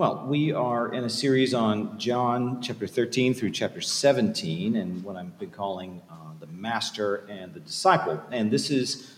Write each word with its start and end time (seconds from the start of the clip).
Well, 0.00 0.24
we 0.26 0.50
are 0.50 0.94
in 0.94 1.04
a 1.04 1.10
series 1.10 1.52
on 1.52 1.98
John 1.98 2.62
chapter 2.62 2.86
13 2.86 3.34
through 3.34 3.50
chapter 3.50 3.82
17, 3.82 4.76
and 4.76 5.04
what 5.04 5.16
I've 5.16 5.38
been 5.38 5.50
calling 5.50 6.00
uh, 6.10 6.14
the 6.40 6.46
Master 6.46 7.26
and 7.28 7.52
the 7.52 7.60
Disciple. 7.60 8.18
And 8.32 8.50
this 8.50 8.70
is 8.70 9.12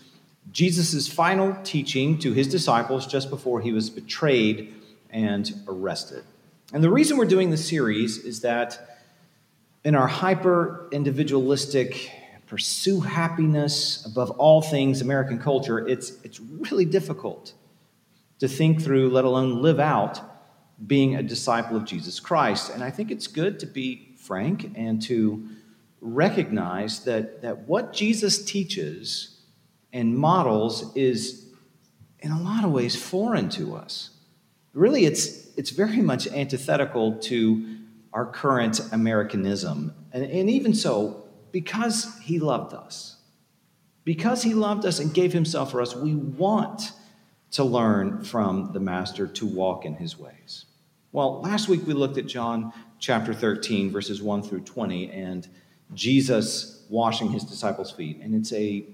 Jesus' 0.51 1.07
final 1.07 1.55
teaching 1.63 2.19
to 2.19 2.33
his 2.33 2.49
disciples 2.49 3.07
just 3.07 3.29
before 3.29 3.61
he 3.61 3.71
was 3.71 3.89
betrayed 3.89 4.73
and 5.09 5.53
arrested. 5.69 6.25
And 6.73 6.83
the 6.83 6.89
reason 6.91 7.15
we're 7.15 7.27
doing 7.27 7.49
this 7.49 7.65
series 7.65 8.17
is 8.17 8.41
that 8.41 8.99
in 9.85 9.95
our 9.95 10.07
hyper 10.07 10.89
individualistic, 10.91 12.11
pursue 12.47 12.99
happiness 12.99 14.05
above 14.05 14.31
all 14.31 14.61
things 14.61 14.99
American 14.99 15.39
culture, 15.39 15.87
it's, 15.87 16.21
it's 16.25 16.41
really 16.41 16.83
difficult 16.83 17.53
to 18.39 18.49
think 18.49 18.81
through, 18.81 19.11
let 19.11 19.23
alone 19.23 19.61
live 19.61 19.79
out, 19.79 20.32
being 20.85 21.15
a 21.15 21.23
disciple 21.23 21.77
of 21.77 21.85
Jesus 21.85 22.19
Christ. 22.19 22.71
And 22.73 22.83
I 22.83 22.89
think 22.89 23.11
it's 23.11 23.27
good 23.27 23.59
to 23.59 23.65
be 23.65 24.15
frank 24.17 24.71
and 24.75 25.01
to 25.03 25.47
recognize 26.01 27.05
that, 27.05 27.41
that 27.41 27.67
what 27.67 27.93
Jesus 27.93 28.43
teaches 28.43 29.41
and 29.91 30.17
models 30.17 30.95
is, 30.95 31.45
in 32.19 32.31
a 32.31 32.41
lot 32.41 32.65
of 32.65 32.71
ways, 32.71 32.95
foreign 32.95 33.49
to 33.49 33.75
us. 33.75 34.09
Really, 34.73 35.05
it's, 35.05 35.55
it's 35.55 35.69
very 35.69 36.01
much 36.01 36.27
antithetical 36.27 37.17
to 37.19 37.77
our 38.11 38.25
current 38.25 38.79
Americanism. 38.91 39.93
And, 40.11 40.23
and 40.23 40.49
even 40.49 40.73
so, 40.73 41.23
because 41.51 42.17
he 42.19 42.39
loved 42.39 42.73
us, 42.73 43.17
because 44.03 44.43
he 44.43 44.53
loved 44.53 44.85
us 44.85 44.99
and 44.99 45.13
gave 45.13 45.31
himself 45.31 45.71
for 45.71 45.81
us, 45.81 45.95
we 45.95 46.15
want 46.15 46.91
to 47.53 47.63
learn 47.63 48.23
from 48.23 48.71
the 48.73 48.79
Master 48.79 49.27
to 49.27 49.45
walk 49.45 49.85
in 49.85 49.95
his 49.95 50.17
ways. 50.17 50.65
Well, 51.11 51.41
last 51.41 51.69
week 51.69 51.85
we 51.85 51.93
looked 51.93 52.17
at 52.17 52.25
John 52.25 52.73
chapter 52.99 53.33
13, 53.33 53.91
verses 53.91 54.21
1 54.21 54.43
through 54.43 54.61
20, 54.61 55.11
and 55.11 55.47
Jesus 55.93 56.85
washing 56.89 57.29
his 57.29 57.43
disciples' 57.43 57.91
feet. 57.91 58.19
And 58.21 58.33
it's 58.33 58.51
a 58.53 58.85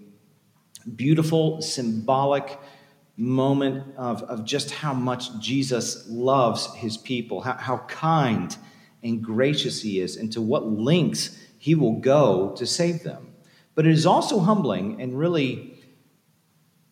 beautiful, 0.96 1.62
symbolic 1.62 2.60
moment 3.16 3.96
of, 3.98 4.24
of 4.24 4.44
just 4.44 4.72
how 4.72 4.94
much 4.94 5.40
Jesus 5.40 6.06
loves 6.10 6.74
his 6.76 6.98
people, 6.98 7.42
how, 7.42 7.54
how 7.54 7.78
kind 7.88 8.56
and 9.04 9.24
gracious 9.24 9.82
he 9.82 10.02
is, 10.02 10.18
and 10.18 10.32
to 10.34 10.42
what 10.42 10.70
lengths 10.70 11.38
he 11.58 11.76
will 11.76 12.00
go 12.00 12.54
to 12.58 12.66
save 12.66 13.04
them. 13.04 13.34
But 13.76 13.86
it 13.86 13.94
is 13.94 14.06
also 14.06 14.40
humbling 14.40 15.02
and 15.02 15.18
really 15.18 15.69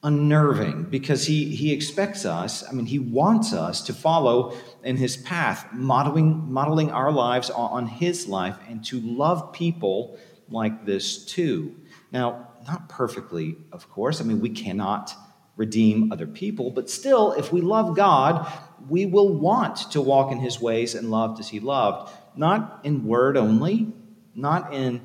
unnerving 0.03 0.83
because 0.83 1.25
he, 1.25 1.55
he 1.55 1.73
expects 1.73 2.25
us, 2.25 2.67
I 2.67 2.71
mean, 2.71 2.85
he 2.85 2.99
wants 2.99 3.53
us 3.53 3.81
to 3.83 3.93
follow 3.93 4.55
in 4.83 4.97
his 4.97 5.17
path, 5.17 5.67
modeling, 5.73 6.51
modeling 6.51 6.91
our 6.91 7.11
lives 7.11 7.49
on 7.49 7.87
his 7.87 8.27
life 8.27 8.57
and 8.69 8.85
to 8.85 8.99
love 8.99 9.51
people 9.53 10.17
like 10.49 10.85
this 10.85 11.25
too. 11.25 11.75
Now, 12.11 12.47
not 12.67 12.89
perfectly, 12.89 13.57
of 13.71 13.89
course. 13.89 14.21
I 14.21 14.23
mean, 14.23 14.39
we 14.39 14.49
cannot 14.49 15.15
redeem 15.55 16.11
other 16.11 16.27
people, 16.27 16.69
but 16.69 16.89
still, 16.89 17.31
if 17.33 17.51
we 17.51 17.61
love 17.61 17.95
God, 17.95 18.51
we 18.87 19.05
will 19.05 19.33
want 19.33 19.91
to 19.91 20.01
walk 20.01 20.31
in 20.31 20.37
his 20.37 20.61
ways 20.61 20.93
and 20.93 21.09
love 21.09 21.39
as 21.39 21.49
he 21.49 21.59
loved, 21.59 22.13
not 22.35 22.81
in 22.83 23.05
word 23.05 23.35
only, 23.35 23.91
not 24.35 24.73
in 24.73 25.01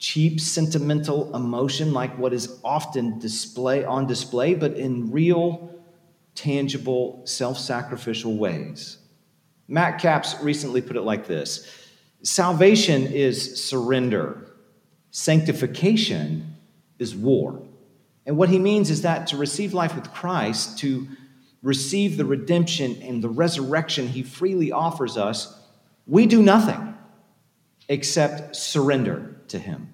cheap 0.00 0.40
sentimental 0.40 1.36
emotion 1.36 1.92
like 1.92 2.16
what 2.18 2.32
is 2.32 2.58
often 2.64 3.18
display 3.18 3.84
on 3.84 4.06
display, 4.06 4.54
but 4.54 4.72
in 4.72 5.12
real, 5.12 5.70
tangible, 6.34 7.20
self-sacrificial 7.26 8.36
ways. 8.36 8.96
Matt 9.68 10.00
Capps 10.00 10.34
recently 10.42 10.80
put 10.80 10.96
it 10.96 11.02
like 11.02 11.26
this: 11.26 11.70
Salvation 12.22 13.06
is 13.06 13.62
surrender. 13.62 14.46
Sanctification 15.12 16.56
is 16.98 17.14
war. 17.14 17.62
And 18.26 18.36
what 18.36 18.48
he 18.48 18.58
means 18.58 18.90
is 18.90 19.02
that 19.02 19.26
to 19.28 19.36
receive 19.36 19.74
life 19.74 19.94
with 19.94 20.12
Christ, 20.12 20.78
to 20.78 21.08
receive 21.62 22.16
the 22.16 22.24
redemption 22.24 23.02
and 23.02 23.22
the 23.22 23.28
resurrection 23.28 24.08
he 24.08 24.22
freely 24.22 24.72
offers 24.72 25.16
us, 25.16 25.58
we 26.06 26.26
do 26.26 26.42
nothing 26.42 26.94
except 27.88 28.54
surrender 28.54 29.29
to 29.50 29.58
him. 29.58 29.92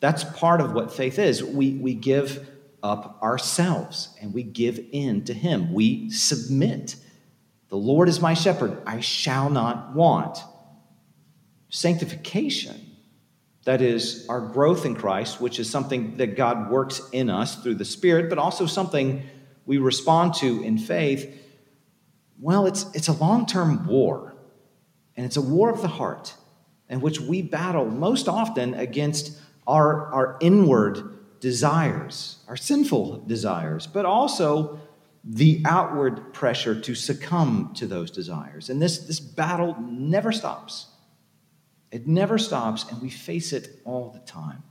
That's 0.00 0.24
part 0.24 0.60
of 0.60 0.72
what 0.72 0.92
faith 0.92 1.18
is. 1.18 1.42
We, 1.44 1.74
we 1.74 1.94
give 1.94 2.48
up 2.82 3.22
ourselves 3.22 4.08
and 4.20 4.34
we 4.34 4.42
give 4.42 4.84
in 4.92 5.24
to 5.24 5.34
him. 5.34 5.72
We 5.72 6.10
submit. 6.10 6.96
The 7.68 7.76
Lord 7.76 8.08
is 8.08 8.20
my 8.20 8.34
shepherd, 8.34 8.82
I 8.86 9.00
shall 9.00 9.48
not 9.48 9.94
want. 9.94 10.38
Sanctification 11.68 12.92
that 13.64 13.80
is, 13.80 14.26
our 14.28 14.40
growth 14.40 14.84
in 14.84 14.94
Christ, 14.94 15.40
which 15.40 15.60
is 15.60 15.70
something 15.70 16.16
that 16.16 16.36
God 16.36 16.70
works 16.70 17.00
in 17.12 17.30
us 17.30 17.62
through 17.62 17.76
the 17.76 17.84
Spirit, 17.84 18.28
but 18.28 18.38
also 18.38 18.66
something 18.66 19.22
we 19.66 19.78
respond 19.78 20.34
to 20.34 20.62
in 20.64 20.78
faith. 20.78 21.32
Well, 22.40 22.66
it's, 22.66 22.86
it's 22.94 23.06
a 23.06 23.12
long 23.12 23.46
term 23.46 23.86
war, 23.86 24.34
and 25.16 25.24
it's 25.24 25.36
a 25.36 25.40
war 25.40 25.70
of 25.70 25.80
the 25.80 25.88
heart 25.88 26.34
in 26.92 27.00
which 27.00 27.18
we 27.18 27.40
battle 27.40 27.86
most 27.86 28.28
often 28.28 28.74
against 28.74 29.38
our, 29.66 30.12
our 30.12 30.36
inward 30.42 31.18
desires, 31.40 32.36
our 32.46 32.56
sinful 32.56 33.24
desires, 33.26 33.86
but 33.86 34.04
also 34.04 34.78
the 35.24 35.62
outward 35.64 36.34
pressure 36.34 36.78
to 36.78 36.94
succumb 36.94 37.72
to 37.74 37.86
those 37.86 38.10
desires. 38.10 38.68
And 38.68 38.80
this, 38.80 38.98
this 38.98 39.20
battle 39.20 39.74
never 39.80 40.32
stops. 40.32 40.88
It 41.90 42.06
never 42.06 42.36
stops, 42.36 42.84
and 42.90 43.00
we 43.00 43.08
face 43.08 43.54
it 43.54 43.80
all 43.86 44.10
the 44.10 44.20
time. 44.20 44.62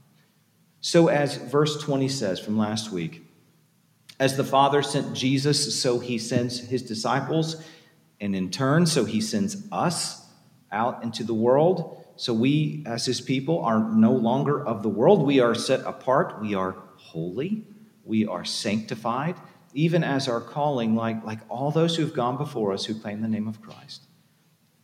So, 0.80 1.08
as 1.08 1.36
verse 1.36 1.82
20 1.82 2.08
says 2.08 2.38
from 2.38 2.56
last 2.56 2.92
week, 2.92 3.26
as 4.20 4.36
the 4.36 4.44
Father 4.44 4.82
sent 4.82 5.14
Jesus, 5.14 5.80
so 5.80 5.98
he 5.98 6.18
sends 6.18 6.60
his 6.60 6.82
disciples, 6.82 7.64
and 8.20 8.36
in 8.36 8.50
turn, 8.50 8.86
so 8.86 9.04
he 9.04 9.20
sends 9.20 9.66
us 9.72 10.24
out 10.70 11.02
into 11.02 11.24
the 11.24 11.34
world. 11.34 12.01
So 12.22 12.32
we, 12.32 12.84
as 12.86 13.04
his 13.04 13.20
people, 13.20 13.64
are 13.64 13.80
no 13.80 14.12
longer 14.12 14.64
of 14.64 14.84
the 14.84 14.88
world. 14.88 15.26
We 15.26 15.40
are 15.40 15.56
set 15.56 15.80
apart. 15.80 16.40
We 16.40 16.54
are 16.54 16.76
holy. 16.94 17.66
We 18.04 18.28
are 18.28 18.44
sanctified, 18.44 19.34
even 19.74 20.04
as 20.04 20.28
our 20.28 20.40
calling, 20.40 20.94
like, 20.94 21.24
like 21.24 21.40
all 21.48 21.72
those 21.72 21.96
who 21.96 22.04
have 22.04 22.14
gone 22.14 22.36
before 22.36 22.72
us 22.72 22.84
who 22.84 22.94
claim 22.94 23.22
the 23.22 23.28
name 23.28 23.48
of 23.48 23.60
Christ, 23.60 24.02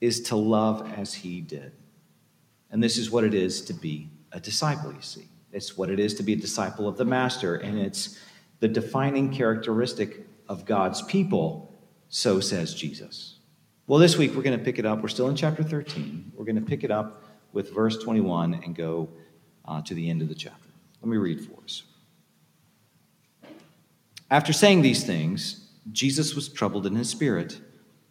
is 0.00 0.20
to 0.22 0.34
love 0.34 0.92
as 0.98 1.14
he 1.14 1.40
did. 1.40 1.70
And 2.72 2.82
this 2.82 2.96
is 2.96 3.08
what 3.08 3.22
it 3.22 3.34
is 3.34 3.62
to 3.66 3.72
be 3.72 4.10
a 4.32 4.40
disciple, 4.40 4.92
you 4.92 5.00
see. 5.00 5.28
It's 5.52 5.78
what 5.78 5.90
it 5.90 6.00
is 6.00 6.14
to 6.14 6.24
be 6.24 6.32
a 6.32 6.36
disciple 6.36 6.88
of 6.88 6.96
the 6.96 7.04
Master, 7.04 7.54
and 7.54 7.78
it's 7.78 8.18
the 8.58 8.66
defining 8.66 9.32
characteristic 9.32 10.26
of 10.48 10.64
God's 10.64 11.02
people, 11.02 11.72
so 12.08 12.40
says 12.40 12.74
Jesus. 12.74 13.36
Well, 13.86 14.00
this 14.00 14.18
week 14.18 14.34
we're 14.34 14.42
going 14.42 14.58
to 14.58 14.64
pick 14.64 14.80
it 14.80 14.84
up. 14.84 15.02
We're 15.02 15.08
still 15.08 15.28
in 15.28 15.36
chapter 15.36 15.62
13. 15.62 16.32
We're 16.34 16.44
going 16.44 16.56
to 16.56 16.62
pick 16.62 16.82
it 16.82 16.90
up 16.90 17.22
with 17.52 17.74
verse 17.74 17.98
21 17.98 18.54
and 18.64 18.74
go 18.74 19.08
uh, 19.64 19.82
to 19.82 19.94
the 19.94 20.08
end 20.08 20.22
of 20.22 20.28
the 20.28 20.34
chapter. 20.34 20.68
Let 21.00 21.08
me 21.08 21.16
read 21.16 21.40
for 21.40 21.62
us. 21.62 21.84
After 24.30 24.52
saying 24.52 24.82
these 24.82 25.04
things, 25.04 25.70
Jesus 25.90 26.34
was 26.34 26.48
troubled 26.48 26.86
in 26.86 26.94
his 26.94 27.08
spirit 27.08 27.60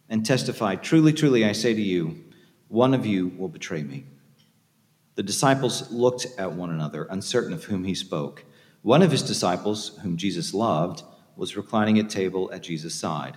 and 0.08 0.24
testified, 0.24 0.82
Truly, 0.82 1.12
truly, 1.12 1.44
I 1.44 1.52
say 1.52 1.74
to 1.74 1.80
you, 1.80 2.24
one 2.68 2.92
of 2.92 3.06
you 3.06 3.28
will 3.28 3.48
betray 3.48 3.82
me. 3.82 4.04
The 5.14 5.22
disciples 5.22 5.90
looked 5.90 6.26
at 6.38 6.52
one 6.52 6.70
another, 6.70 7.06
uncertain 7.10 7.52
of 7.52 7.64
whom 7.64 7.84
he 7.84 7.94
spoke. 7.94 8.44
One 8.82 9.02
of 9.02 9.10
his 9.10 9.22
disciples, 9.22 9.98
whom 10.02 10.16
Jesus 10.16 10.54
loved, 10.54 11.02
was 11.36 11.56
reclining 11.56 11.98
at 11.98 12.10
table 12.10 12.50
at 12.52 12.62
Jesus' 12.62 12.94
side. 12.94 13.36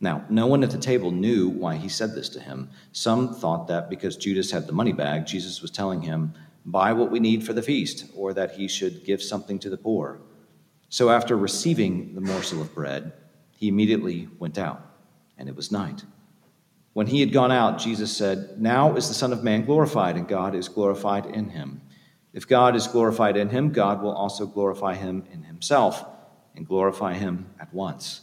Now, 0.00 0.24
no 0.28 0.46
one 0.46 0.62
at 0.62 0.70
the 0.70 0.78
table 0.78 1.10
knew 1.10 1.48
why 1.48 1.76
he 1.76 1.88
said 1.88 2.14
this 2.14 2.28
to 2.30 2.40
him. 2.40 2.70
Some 2.92 3.34
thought 3.34 3.68
that 3.68 3.88
because 3.88 4.16
Judas 4.16 4.50
had 4.50 4.66
the 4.66 4.72
money 4.72 4.92
bag, 4.92 5.26
Jesus 5.26 5.62
was 5.62 5.70
telling 5.70 6.02
him, 6.02 6.34
Buy 6.66 6.92
what 6.92 7.10
we 7.10 7.20
need 7.20 7.44
for 7.44 7.52
the 7.52 7.62
feast, 7.62 8.06
or 8.16 8.32
that 8.32 8.52
he 8.52 8.68
should 8.68 9.04
give 9.04 9.22
something 9.22 9.58
to 9.60 9.70
the 9.70 9.76
poor. 9.76 10.20
So, 10.88 11.10
after 11.10 11.36
receiving 11.36 12.14
the 12.14 12.20
morsel 12.20 12.62
of 12.62 12.74
bread, 12.74 13.12
he 13.50 13.68
immediately 13.68 14.28
went 14.38 14.58
out, 14.58 14.80
and 15.36 15.48
it 15.48 15.56
was 15.56 15.70
night. 15.70 16.04
When 16.94 17.08
he 17.08 17.20
had 17.20 17.32
gone 17.32 17.52
out, 17.52 17.78
Jesus 17.78 18.16
said, 18.16 18.60
Now 18.60 18.94
is 18.96 19.08
the 19.08 19.14
Son 19.14 19.32
of 19.32 19.42
Man 19.42 19.64
glorified, 19.64 20.16
and 20.16 20.28
God 20.28 20.54
is 20.54 20.68
glorified 20.68 21.26
in 21.26 21.50
him. 21.50 21.82
If 22.32 22.48
God 22.48 22.76
is 22.76 22.86
glorified 22.86 23.36
in 23.36 23.50
him, 23.50 23.70
God 23.70 24.02
will 24.02 24.12
also 24.12 24.46
glorify 24.46 24.94
him 24.94 25.24
in 25.32 25.42
himself, 25.42 26.04
and 26.54 26.66
glorify 26.66 27.14
him 27.14 27.46
at 27.60 27.72
once. 27.74 28.22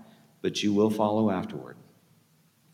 but 0.41 0.63
you 0.63 0.73
will 0.73 0.89
follow 0.89 1.29
afterward. 1.29 1.77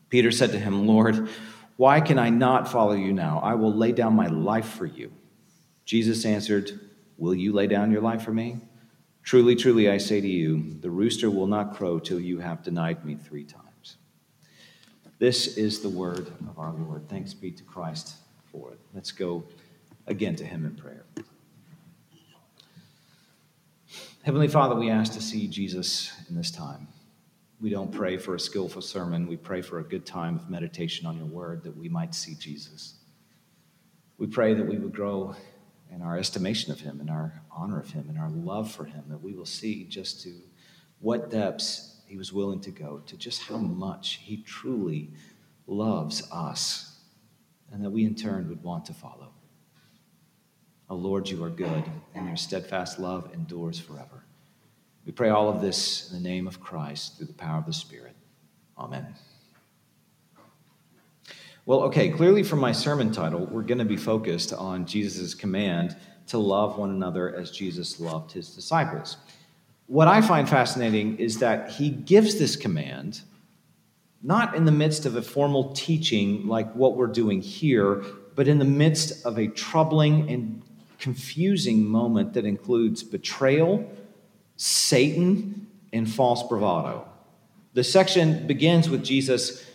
Peter 0.09 0.31
said 0.31 0.51
to 0.51 0.59
him, 0.59 0.87
Lord, 0.87 1.29
why 1.75 2.01
can 2.01 2.17
I 2.17 2.29
not 2.29 2.71
follow 2.71 2.93
you 2.93 3.13
now? 3.13 3.39
I 3.43 3.55
will 3.55 3.73
lay 3.73 3.91
down 3.91 4.15
my 4.15 4.27
life 4.27 4.69
for 4.69 4.85
you. 4.85 5.11
Jesus 5.85 6.25
answered, 6.25 6.79
Will 7.17 7.35
you 7.35 7.51
lay 7.51 7.67
down 7.67 7.91
your 7.91 8.01
life 8.01 8.21
for 8.21 8.31
me? 8.31 8.57
Truly, 9.23 9.55
truly, 9.55 9.89
I 9.89 9.97
say 9.97 10.21
to 10.21 10.27
you, 10.27 10.77
the 10.81 10.89
rooster 10.89 11.29
will 11.29 11.47
not 11.47 11.75
crow 11.75 11.99
till 11.99 12.19
you 12.19 12.39
have 12.39 12.63
denied 12.63 13.03
me 13.03 13.15
three 13.15 13.43
times. 13.43 13.97
This 15.19 15.57
is 15.57 15.81
the 15.81 15.89
word 15.89 16.27
of 16.47 16.59
our 16.59 16.71
Lord. 16.71 17.09
Thanks 17.09 17.33
be 17.33 17.51
to 17.51 17.63
Christ 17.63 18.15
for 18.51 18.71
it. 18.71 18.79
Let's 18.93 19.11
go 19.11 19.43
again 20.05 20.35
to 20.35 20.45
him 20.45 20.65
in 20.65 20.75
prayer. 20.75 21.03
Heavenly 24.23 24.47
Father, 24.47 24.75
we 24.75 24.89
ask 24.89 25.13
to 25.13 25.21
see 25.21 25.47
Jesus 25.47 26.11
in 26.29 26.35
this 26.35 26.51
time. 26.51 26.87
We 27.59 27.69
don't 27.71 27.91
pray 27.91 28.17
for 28.17 28.35
a 28.35 28.39
skillful 28.39 28.83
sermon. 28.83 29.27
We 29.27 29.37
pray 29.37 29.61
for 29.61 29.79
a 29.79 29.83
good 29.83 30.05
time 30.05 30.35
of 30.35 30.49
meditation 30.49 31.07
on 31.07 31.17
your 31.17 31.25
word 31.25 31.63
that 31.63 31.75
we 31.75 31.89
might 31.89 32.13
see 32.13 32.35
Jesus. 32.35 32.95
We 34.17 34.27
pray 34.27 34.53
that 34.53 34.65
we 34.65 34.77
would 34.77 34.93
grow 34.93 35.35
in 35.91 36.01
our 36.01 36.17
estimation 36.17 36.71
of 36.71 36.79
him, 36.79 37.01
in 37.01 37.09
our 37.09 37.41
honor 37.51 37.79
of 37.79 37.89
him, 37.89 38.09
in 38.09 38.17
our 38.17 38.29
love 38.29 38.71
for 38.71 38.85
him, 38.85 39.03
that 39.09 39.21
we 39.21 39.33
will 39.33 39.45
see 39.45 39.85
just 39.85 40.21
to 40.23 40.33
what 40.99 41.31
depths 41.31 42.01
he 42.05 42.17
was 42.17 42.31
willing 42.31 42.59
to 42.61 42.71
go 42.71 42.99
to 43.05 43.17
just 43.17 43.43
how 43.43 43.57
much 43.57 44.19
he 44.23 44.37
truly 44.43 45.11
loves 45.65 46.27
us 46.31 46.99
and 47.71 47.83
that 47.83 47.89
we 47.89 48.05
in 48.05 48.15
turn 48.15 48.47
would 48.49 48.63
want 48.63 48.85
to 48.85 48.93
follow. 48.93 49.33
O 50.89 50.95
oh 50.95 50.97
Lord, 50.97 51.29
you 51.29 51.43
are 51.43 51.49
good, 51.49 51.83
and 52.15 52.27
your 52.27 52.37
steadfast 52.37 52.97
love 52.97 53.29
endures 53.33 53.77
forever. 53.77 54.16
We 55.07 55.11
pray 55.11 55.29
all 55.29 55.49
of 55.49 55.59
this 55.59 56.11
in 56.11 56.21
the 56.21 56.29
name 56.29 56.47
of 56.47 56.61
Christ 56.61 57.17
through 57.17 57.25
the 57.25 57.33
power 57.33 57.57
of 57.57 57.65
the 57.65 57.73
Spirit. 57.73 58.15
Amen. 58.77 59.15
Well, 61.65 61.81
okay, 61.85 62.09
clearly 62.09 62.43
from 62.43 62.59
my 62.59 62.73
sermon 62.73 63.11
title, 63.11 63.47
we're 63.47 63.63
going 63.63 63.79
to 63.79 63.85
be 63.85 63.97
focused 63.97 64.53
on 64.53 64.85
Jesus' 64.85 65.33
command 65.33 65.97
to 66.27 66.37
love 66.37 66.77
one 66.77 66.91
another 66.91 67.35
as 67.35 67.49
Jesus 67.49 67.99
loved 67.99 68.31
his 68.31 68.53
disciples 68.53 69.17
what 69.87 70.09
I 70.09 70.21
find 70.21 70.47
fascinating 70.47 71.17
is 71.17 71.39
that 71.39 71.71
he 71.71 71.89
gives 71.89 72.37
this 72.37 72.55
command 72.55 73.21
not 74.21 74.55
in 74.55 74.65
the 74.65 74.71
midst 74.71 75.05
of 75.05 75.15
a 75.15 75.21
formal 75.21 75.71
teaching 75.73 76.45
like 76.47 76.71
what 76.73 76.97
we're 76.97 77.07
doing 77.07 77.41
here, 77.41 78.03
but 78.35 78.47
in 78.47 78.59
the 78.59 78.65
midst 78.65 79.25
of 79.25 79.37
a 79.37 79.47
troubling 79.47 80.29
and 80.29 80.61
confusing 80.99 81.85
moment 81.85 82.33
that 82.33 82.43
includes 82.43 83.03
betrayal, 83.03 83.89
Satan, 84.57 85.67
and 85.93 86.09
false 86.09 86.43
bravado. 86.43 87.07
The 87.73 87.83
section 87.83 88.47
begins 88.47 88.89
with 88.89 89.03
Jesus 89.03 89.65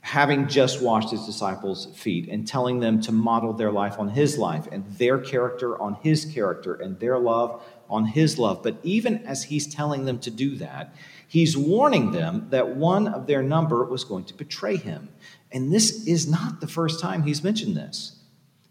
having 0.00 0.48
just 0.48 0.80
washed 0.80 1.10
his 1.10 1.26
disciples' 1.26 1.86
feet 1.94 2.28
and 2.28 2.46
telling 2.46 2.80
them 2.80 3.00
to 3.02 3.12
model 3.12 3.52
their 3.52 3.72
life 3.72 3.98
on 3.98 4.08
his 4.08 4.38
life 4.38 4.66
and 4.70 4.86
their 4.92 5.18
character 5.18 5.80
on 5.80 5.94
his 6.02 6.24
character 6.24 6.74
and 6.74 6.98
their 6.98 7.18
love 7.18 7.62
on 7.90 8.06
his 8.06 8.38
love. 8.38 8.62
But 8.62 8.78
even 8.82 9.18
as 9.26 9.44
he's 9.44 9.72
telling 9.72 10.04
them 10.04 10.18
to 10.20 10.30
do 10.30 10.56
that, 10.56 10.94
he's 11.26 11.56
warning 11.56 12.12
them 12.12 12.46
that 12.50 12.76
one 12.76 13.08
of 13.08 13.26
their 13.26 13.42
number 13.42 13.84
was 13.84 14.04
going 14.04 14.24
to 14.26 14.34
betray 14.34 14.76
him. 14.76 15.08
And 15.50 15.72
this 15.72 16.06
is 16.06 16.30
not 16.30 16.60
the 16.60 16.68
first 16.68 17.00
time 17.00 17.22
he's 17.24 17.42
mentioned 17.42 17.76
this. 17.76 18.16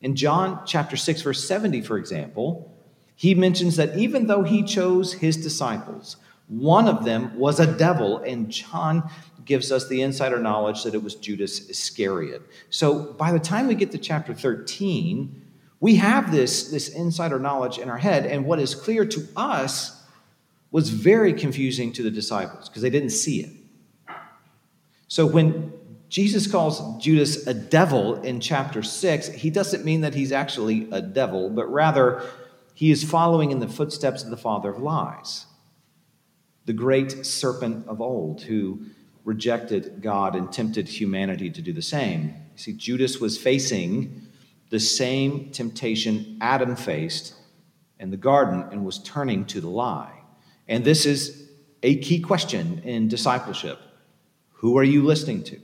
In 0.02 0.16
John 0.16 0.62
chapter 0.66 0.96
6 0.96 1.22
verse 1.24 1.44
70 1.44 1.82
for 1.82 1.98
example, 1.98 2.77
he 3.18 3.36
mentions 3.36 3.76
that 3.76 3.98
even 3.98 4.28
though 4.28 4.44
he 4.44 4.64
chose 4.64 5.12
his 5.14 5.36
disciples, 5.36 6.16
one 6.48 6.88
of 6.88 7.04
them 7.04 7.38
was 7.38 7.60
a 7.60 7.66
devil 7.66 8.20
and 8.20 8.50
John 8.50 9.10
gives 9.44 9.72
us 9.72 9.90
the 9.90 10.02
insider 10.02 10.38
knowledge 10.38 10.84
that 10.84 10.94
it 10.94 11.02
was 11.02 11.16
Judas 11.16 11.68
Iscariot. 11.68 12.44
So 12.70 13.14
by 13.14 13.32
the 13.32 13.40
time 13.40 13.68
we 13.68 13.76
get 13.76 13.92
to 13.92 13.98
chapter 13.98 14.34
13, 14.34 15.42
we 15.80 15.96
have 15.96 16.32
this, 16.32 16.70
this 16.70 16.90
insider 16.90 17.40
knowledge 17.40 17.80
in 17.80 17.90
our 17.90 17.98
head, 17.98 18.26
and 18.26 18.46
what 18.46 18.60
is 18.60 18.76
clear 18.76 19.06
to 19.06 19.28
us 19.36 20.04
was 20.70 20.90
very 20.90 21.34
confusing 21.34 21.92
to 21.94 22.04
the 22.04 22.12
disciples 22.12 22.70
because 22.70 22.82
they 22.82 22.90
didn't 22.90 23.12
see 23.12 23.42
it. 23.42 23.52
So 25.08 25.26
when 25.26 25.74
Jesus 26.10 26.46
calls 26.46 27.02
Judas 27.04 27.48
a 27.48 27.54
devil 27.54 28.22
in 28.22 28.40
chapter 28.40 28.84
6, 28.84 29.30
he 29.30 29.50
doesn't 29.50 29.86
mean 29.86 30.02
that 30.02 30.14
he's 30.14 30.32
actually 30.32 30.88
a 30.92 31.02
devil, 31.02 31.50
but 31.50 31.72
rather 31.72 32.24
he 32.78 32.92
is 32.92 33.04
following 33.04 33.50
in 33.50 33.58
the 33.58 33.68
footsteps 33.68 34.24
of 34.24 34.30
the 34.30 34.38
father 34.38 34.70
of 34.70 34.78
lies, 34.78 35.48
the 36.66 36.74
great 36.74 37.26
serpent 37.26 37.88
of 37.88 38.00
old 38.00 38.44
who 38.44 38.80
rejected 39.26 40.00
God 40.00 40.36
and 40.36 40.52
tempted 40.52 40.88
humanity 40.88 41.50
to 41.50 41.62
do 41.64 41.74
the 41.74 41.82
same. 41.82 42.26
You 42.26 42.58
see, 42.58 42.74
Judas 42.74 43.20
was 43.20 43.36
facing 43.36 44.22
the 44.70 44.80
same 44.80 45.50
temptation 45.50 46.38
Adam 46.40 46.76
faced 46.76 47.34
in 48.00 48.12
the 48.12 48.16
garden 48.16 48.64
and 48.72 48.86
was 48.86 49.00
turning 49.00 49.46
to 49.46 49.60
the 49.60 49.70
lie. 49.70 50.14
And 50.68 50.86
this 50.86 51.08
is 51.08 51.50
a 51.82 51.96
key 51.96 52.20
question 52.20 52.84
in 52.84 53.08
discipleship. 53.08 53.80
Who 54.52 54.78
are 54.78 54.84
you 54.84 55.02
listening 55.02 55.42
to? 55.46 55.60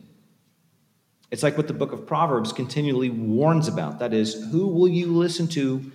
It's 1.30 1.44
like 1.44 1.58
what 1.58 1.68
the 1.68 1.74
book 1.74 1.92
of 1.92 2.08
Proverbs 2.08 2.52
continually 2.52 3.12
warns 3.12 3.68
about. 3.68 4.00
That 4.00 4.16
is, 4.16 4.50
who 4.50 4.66
will 4.66 4.90
you 4.90 5.16
listen 5.16 5.48
to 5.50 5.92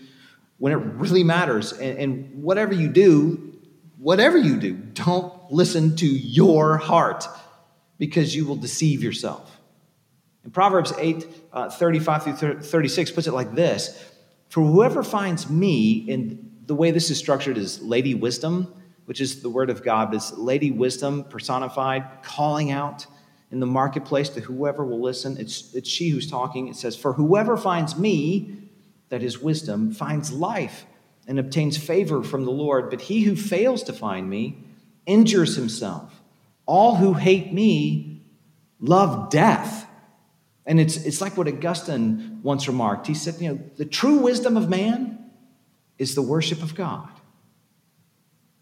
when 0.58 0.72
it 0.72 0.76
really 0.76 1.24
matters? 1.24 1.72
And, 1.72 1.98
and 1.98 2.42
whatever 2.42 2.74
you 2.74 2.88
do, 2.88 3.58
whatever 3.96 4.36
you 4.36 4.58
do, 4.58 4.74
don't 4.74 5.32
listen 5.50 5.96
to 5.96 6.06
your 6.06 6.76
heart 6.76 7.26
because 7.98 8.34
you 8.34 8.46
will 8.46 8.56
deceive 8.56 9.02
yourself. 9.02 9.58
And 10.44 10.52
Proverbs 10.54 10.92
8 10.96 11.26
uh, 11.52 11.70
35 11.70 12.38
through 12.38 12.62
36 12.62 13.10
puts 13.10 13.26
it 13.26 13.32
like 13.32 13.54
this 13.54 14.02
For 14.48 14.64
whoever 14.64 15.02
finds 15.02 15.50
me, 15.50 15.92
in 15.92 16.52
the 16.66 16.74
way 16.74 16.90
this 16.90 17.10
is 17.10 17.18
structured 17.18 17.58
is 17.58 17.82
Lady 17.82 18.14
Wisdom, 18.14 18.72
which 19.06 19.20
is 19.20 19.42
the 19.42 19.50
word 19.50 19.70
of 19.70 19.82
God, 19.82 20.14
is 20.14 20.32
Lady 20.32 20.70
Wisdom 20.70 21.24
personified, 21.24 22.22
calling 22.22 22.70
out 22.70 23.06
in 23.50 23.60
the 23.60 23.66
marketplace 23.66 24.28
to 24.30 24.40
whoever 24.40 24.84
will 24.84 25.00
listen. 25.00 25.36
It's, 25.38 25.74
it's 25.74 25.88
she 25.88 26.10
who's 26.10 26.30
talking. 26.30 26.68
It 26.68 26.76
says, 26.76 26.96
For 26.96 27.14
whoever 27.14 27.56
finds 27.56 27.98
me, 27.98 28.67
that 29.08 29.22
is 29.22 29.40
wisdom, 29.40 29.92
finds 29.92 30.32
life 30.32 30.86
and 31.26 31.38
obtains 31.38 31.76
favor 31.76 32.22
from 32.22 32.44
the 32.44 32.50
Lord. 32.50 32.90
But 32.90 33.02
he 33.02 33.22
who 33.22 33.36
fails 33.36 33.82
to 33.84 33.92
find 33.92 34.28
me 34.28 34.64
injures 35.06 35.56
himself. 35.56 36.22
All 36.66 36.96
who 36.96 37.14
hate 37.14 37.52
me 37.52 38.22
love 38.80 39.30
death. 39.30 39.86
And 40.66 40.78
it's, 40.78 40.96
it's 40.96 41.20
like 41.20 41.36
what 41.36 41.48
Augustine 41.48 42.40
once 42.42 42.68
remarked. 42.68 43.06
He 43.06 43.14
said, 43.14 43.40
you 43.40 43.48
know, 43.48 43.60
the 43.76 43.86
true 43.86 44.18
wisdom 44.18 44.56
of 44.56 44.68
man 44.68 45.18
is 45.98 46.14
the 46.14 46.22
worship 46.22 46.62
of 46.62 46.74
God. 46.74 47.08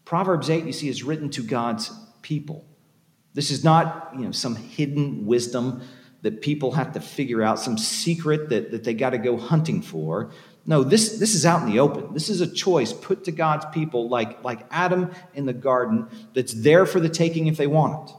Proverbs 0.05 0.49
8, 0.49 0.63
you 0.65 0.71
see, 0.71 0.87
is 0.87 1.03
written 1.03 1.29
to 1.31 1.43
God's 1.43 1.91
people. 2.21 2.65
This 3.33 3.51
is 3.51 3.63
not, 3.63 4.11
you 4.15 4.21
know, 4.21 4.31
some 4.31 4.55
hidden 4.55 5.25
wisdom 5.25 5.81
that 6.21 6.41
people 6.41 6.71
have 6.71 6.93
to 6.93 6.99
figure 6.99 7.43
out, 7.43 7.59
some 7.59 7.77
secret 7.77 8.49
that, 8.49 8.71
that 8.71 8.83
they 8.83 8.93
got 8.93 9.11
to 9.11 9.17
go 9.17 9.37
hunting 9.37 9.81
for. 9.81 10.31
No, 10.65 10.83
this, 10.83 11.19
this 11.19 11.35
is 11.35 11.45
out 11.45 11.61
in 11.61 11.69
the 11.69 11.79
open. 11.79 12.13
This 12.13 12.29
is 12.29 12.41
a 12.41 12.51
choice 12.51 12.91
put 12.91 13.23
to 13.25 13.31
God's 13.31 13.65
people, 13.71 14.09
like, 14.09 14.43
like 14.43 14.65
Adam 14.71 15.11
in 15.33 15.45
the 15.45 15.53
garden, 15.53 16.07
that's 16.33 16.53
there 16.53 16.85
for 16.85 16.99
the 16.99 17.09
taking 17.09 17.47
if 17.47 17.55
they 17.55 17.67
want 17.67 18.09
it. 18.09 18.15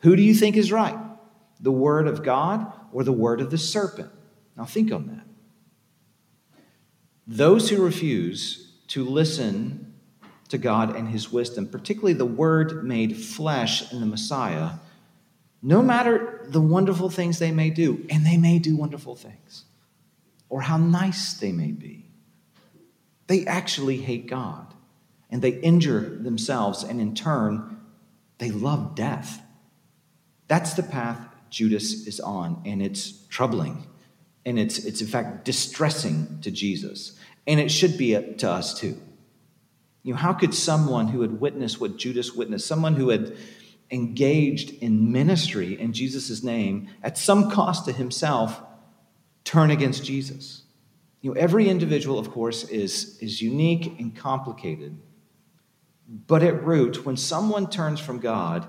Who 0.00 0.16
do 0.16 0.22
you 0.22 0.34
think 0.34 0.56
is 0.56 0.70
right? 0.70 0.98
The 1.60 1.72
word 1.72 2.06
of 2.06 2.22
God 2.22 2.70
or 2.92 3.04
the 3.04 3.12
word 3.12 3.40
of 3.40 3.50
the 3.50 3.58
serpent? 3.58 4.10
Now 4.56 4.64
think 4.64 4.92
on 4.92 5.06
that. 5.06 5.26
Those 7.26 7.70
who 7.70 7.82
refuse 7.82 8.72
to 8.88 9.04
listen 9.04 9.94
to 10.48 10.58
God 10.58 10.94
and 10.94 11.08
his 11.08 11.32
wisdom, 11.32 11.66
particularly 11.66 12.12
the 12.12 12.24
word 12.24 12.84
made 12.84 13.16
flesh 13.16 13.92
in 13.92 14.00
the 14.00 14.06
Messiah, 14.06 14.72
no 15.66 15.82
matter 15.82 16.46
the 16.48 16.60
wonderful 16.60 17.10
things 17.10 17.40
they 17.40 17.50
may 17.50 17.70
do, 17.70 18.06
and 18.08 18.24
they 18.24 18.36
may 18.36 18.60
do 18.60 18.76
wonderful 18.76 19.16
things, 19.16 19.64
or 20.48 20.60
how 20.60 20.76
nice 20.76 21.34
they 21.34 21.50
may 21.50 21.72
be, 21.72 22.08
they 23.26 23.44
actually 23.46 23.96
hate 23.96 24.28
God 24.28 24.72
and 25.28 25.42
they 25.42 25.58
injure 25.58 26.18
themselves, 26.20 26.84
and 26.84 27.00
in 27.00 27.16
turn, 27.16 27.80
they 28.38 28.52
love 28.52 28.94
death. 28.94 29.42
That's 30.46 30.74
the 30.74 30.84
path 30.84 31.18
Judas 31.50 32.06
is 32.06 32.20
on, 32.20 32.62
and 32.64 32.80
it's 32.80 33.26
troubling. 33.26 33.88
And 34.44 34.60
it's, 34.60 34.78
it's 34.78 35.00
in 35.00 35.08
fact 35.08 35.44
distressing 35.44 36.38
to 36.42 36.52
Jesus. 36.52 37.18
And 37.44 37.58
it 37.58 37.72
should 37.72 37.98
be 37.98 38.14
uh, 38.14 38.22
to 38.38 38.48
us 38.48 38.78
too. 38.78 39.00
You 40.04 40.12
know, 40.12 40.18
how 40.18 40.32
could 40.32 40.54
someone 40.54 41.08
who 41.08 41.22
had 41.22 41.40
witnessed 41.40 41.80
what 41.80 41.96
Judas 41.96 42.32
witnessed, 42.34 42.68
someone 42.68 42.94
who 42.94 43.08
had 43.08 43.36
engaged 43.90 44.82
in 44.82 45.12
ministry 45.12 45.78
in 45.78 45.92
Jesus' 45.92 46.42
name 46.42 46.88
at 47.02 47.16
some 47.16 47.50
cost 47.50 47.84
to 47.86 47.92
himself, 47.92 48.60
turn 49.44 49.70
against 49.70 50.04
Jesus? 50.04 50.62
You 51.20 51.32
know, 51.34 51.40
every 51.40 51.68
individual, 51.68 52.18
of 52.18 52.30
course, 52.30 52.64
is, 52.64 53.18
is 53.18 53.42
unique 53.42 53.98
and 53.98 54.14
complicated. 54.14 54.96
But 56.08 56.42
at 56.42 56.62
root, 56.62 57.04
when 57.04 57.16
someone 57.16 57.68
turns 57.68 57.98
from 58.00 58.20
God, 58.20 58.68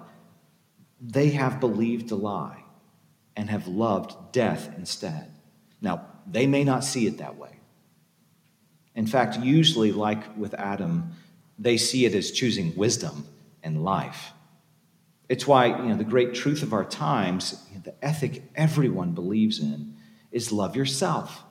they 0.99 1.29
have 1.29 1.59
believed 1.59 2.11
a 2.11 2.15
lie 2.15 2.63
and 3.35 3.49
have 3.49 3.67
loved 3.67 4.31
death 4.31 4.73
instead. 4.77 5.31
Now, 5.81 6.05
they 6.25 6.47
may 6.47 6.63
not 6.63 6.83
see 6.83 7.05
it 7.05 7.19
that 7.19 7.37
way. 7.37 7.59
In 8.95 9.05
fact, 9.05 9.39
usually, 9.39 9.91
like 9.91 10.35
with 10.35 10.55
Adam, 10.55 11.11
they 11.59 11.77
see 11.77 12.05
it 12.05 12.15
as 12.15 12.31
choosing 12.31 12.75
wisdom 12.75 13.27
and 13.61 13.83
life. 13.83 14.31
It's 15.29 15.45
why, 15.45 15.67
you 15.67 15.89
know, 15.89 15.97
the 15.97 16.03
great 16.03 16.33
truth 16.33 16.63
of 16.63 16.73
our 16.73 16.85
times, 16.85 17.65
you 17.69 17.75
know, 17.75 17.81
the 17.83 18.05
ethic 18.05 18.43
everyone 18.55 19.11
believes 19.11 19.59
in, 19.59 19.95
is 20.31 20.51
love 20.51 20.75
yourself, 20.75 21.43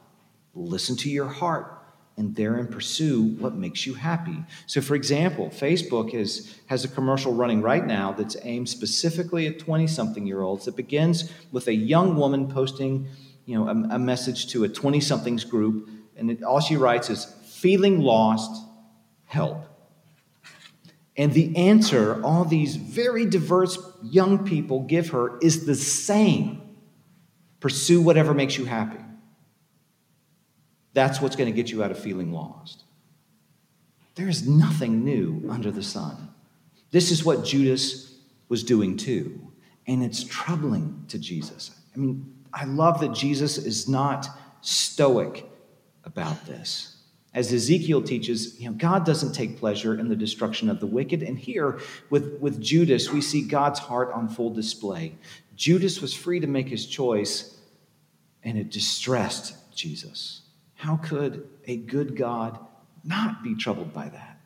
listen 0.55 0.97
to 0.97 1.11
your 1.11 1.29
heart, 1.29 1.73
and 2.17 2.35
therein 2.35 2.67
pursue 2.67 3.23
what 3.23 3.55
makes 3.55 3.87
you 3.87 3.93
happy. 3.93 4.43
So, 4.67 4.81
for 4.81 4.95
example, 4.95 5.51
Facebook 5.51 6.15
is, 6.15 6.59
has 6.67 6.85
a 6.85 6.89
commercial 6.89 7.35
running 7.35 7.61
right 7.61 7.87
now 7.87 8.13
that's 8.13 8.37
aimed 8.43 8.71
specifically 8.71 9.47
at 9.47 9.59
20 9.59 9.87
something 9.87 10.27
year 10.27 10.41
olds 10.41 10.65
that 10.65 10.77
begins 10.77 11.31
with 11.53 11.69
a 11.69 11.75
young 11.75 12.17
woman 12.17 12.49
posting 12.49 13.07
you 13.45 13.57
know, 13.57 13.69
a, 13.69 13.95
a 13.97 13.99
message 13.99 14.49
to 14.49 14.65
a 14.65 14.69
20 14.69 15.01
somethings 15.01 15.45
group, 15.45 15.89
and 16.17 16.31
it, 16.31 16.43
all 16.43 16.61
she 16.61 16.77
writes 16.77 17.11
is, 17.11 17.27
feeling 17.45 18.01
lost, 18.01 18.65
help. 19.25 19.65
And 21.17 21.33
the 21.33 21.57
answer 21.57 22.23
all 22.23 22.45
these 22.45 22.77
very 22.77 23.27
diverse 23.27 23.79
young 24.03 24.45
people 24.45 24.81
give 24.81 25.11
her 25.11 25.39
is 25.39 25.67
the 25.67 25.75
same 25.75 26.63
pursue 27.61 28.01
whatever 28.01 28.35
makes 28.35 28.57
you 28.59 28.65
happy. 28.65 29.03
That's 30.93 31.21
what's 31.21 31.37
going 31.37 31.53
to 31.53 31.57
get 31.57 31.71
you 31.71 31.83
out 31.83 31.91
of 31.91 31.99
feeling 31.99 32.33
lost. 32.33 32.85
There 34.15 34.29
is 34.29 34.49
nothing 34.49 35.05
new 35.05 35.45
under 35.51 35.71
the 35.71 35.83
sun. 35.83 36.31
This 36.91 37.11
is 37.11 37.25
what 37.25 37.45
Judas 37.45 38.19
was 38.49 38.63
doing 38.63 38.97
too. 38.97 39.53
And 39.87 40.03
it's 40.03 40.25
troubling 40.25 41.05
to 41.09 41.19
Jesus. 41.19 41.71
I 41.95 41.99
mean, 41.99 42.35
I 42.53 42.65
love 42.65 43.01
that 43.01 43.13
Jesus 43.13 43.59
is 43.59 43.89
not 43.89 44.27
stoic 44.61 45.45
about 46.05 46.47
this. 46.47 46.96
As 47.37 47.53
Ezekiel 47.53 48.01
teaches, 48.01 48.59
you 48.59 48.71
know, 48.71 48.75
God 48.75 49.05
doesn't 49.05 49.35
take 49.35 49.59
pleasure 49.59 50.01
in 50.01 50.09
the 50.09 50.17
destruction 50.17 50.71
of 50.71 50.81
the 50.81 50.87
wicked. 50.87 51.23
And 51.23 51.39
here 51.39 51.79
with, 52.09 52.41
with 52.41 52.63
Judas, 52.63 53.13
we 53.13 53.21
see 53.21 53.43
God's 53.43 53.79
heart 53.79 54.11
on 54.13 54.31
full 54.31 54.49
display. 54.49 55.17
Judas 55.55 56.01
was 56.01 56.15
free 56.15 56.41
to 56.41 56.47
make 56.47 56.67
his 56.67 56.87
choice, 56.87 57.59
and 58.43 58.57
it 58.57 58.71
distressed 58.71 59.55
Jesus. 59.77 60.41
How 60.77 60.97
could 60.97 61.47
a 61.67 61.77
good 61.77 62.17
God 62.17 62.59
not 63.05 63.43
be 63.45 63.55
troubled 63.55 63.93
by 63.93 64.09
that? 64.09 64.41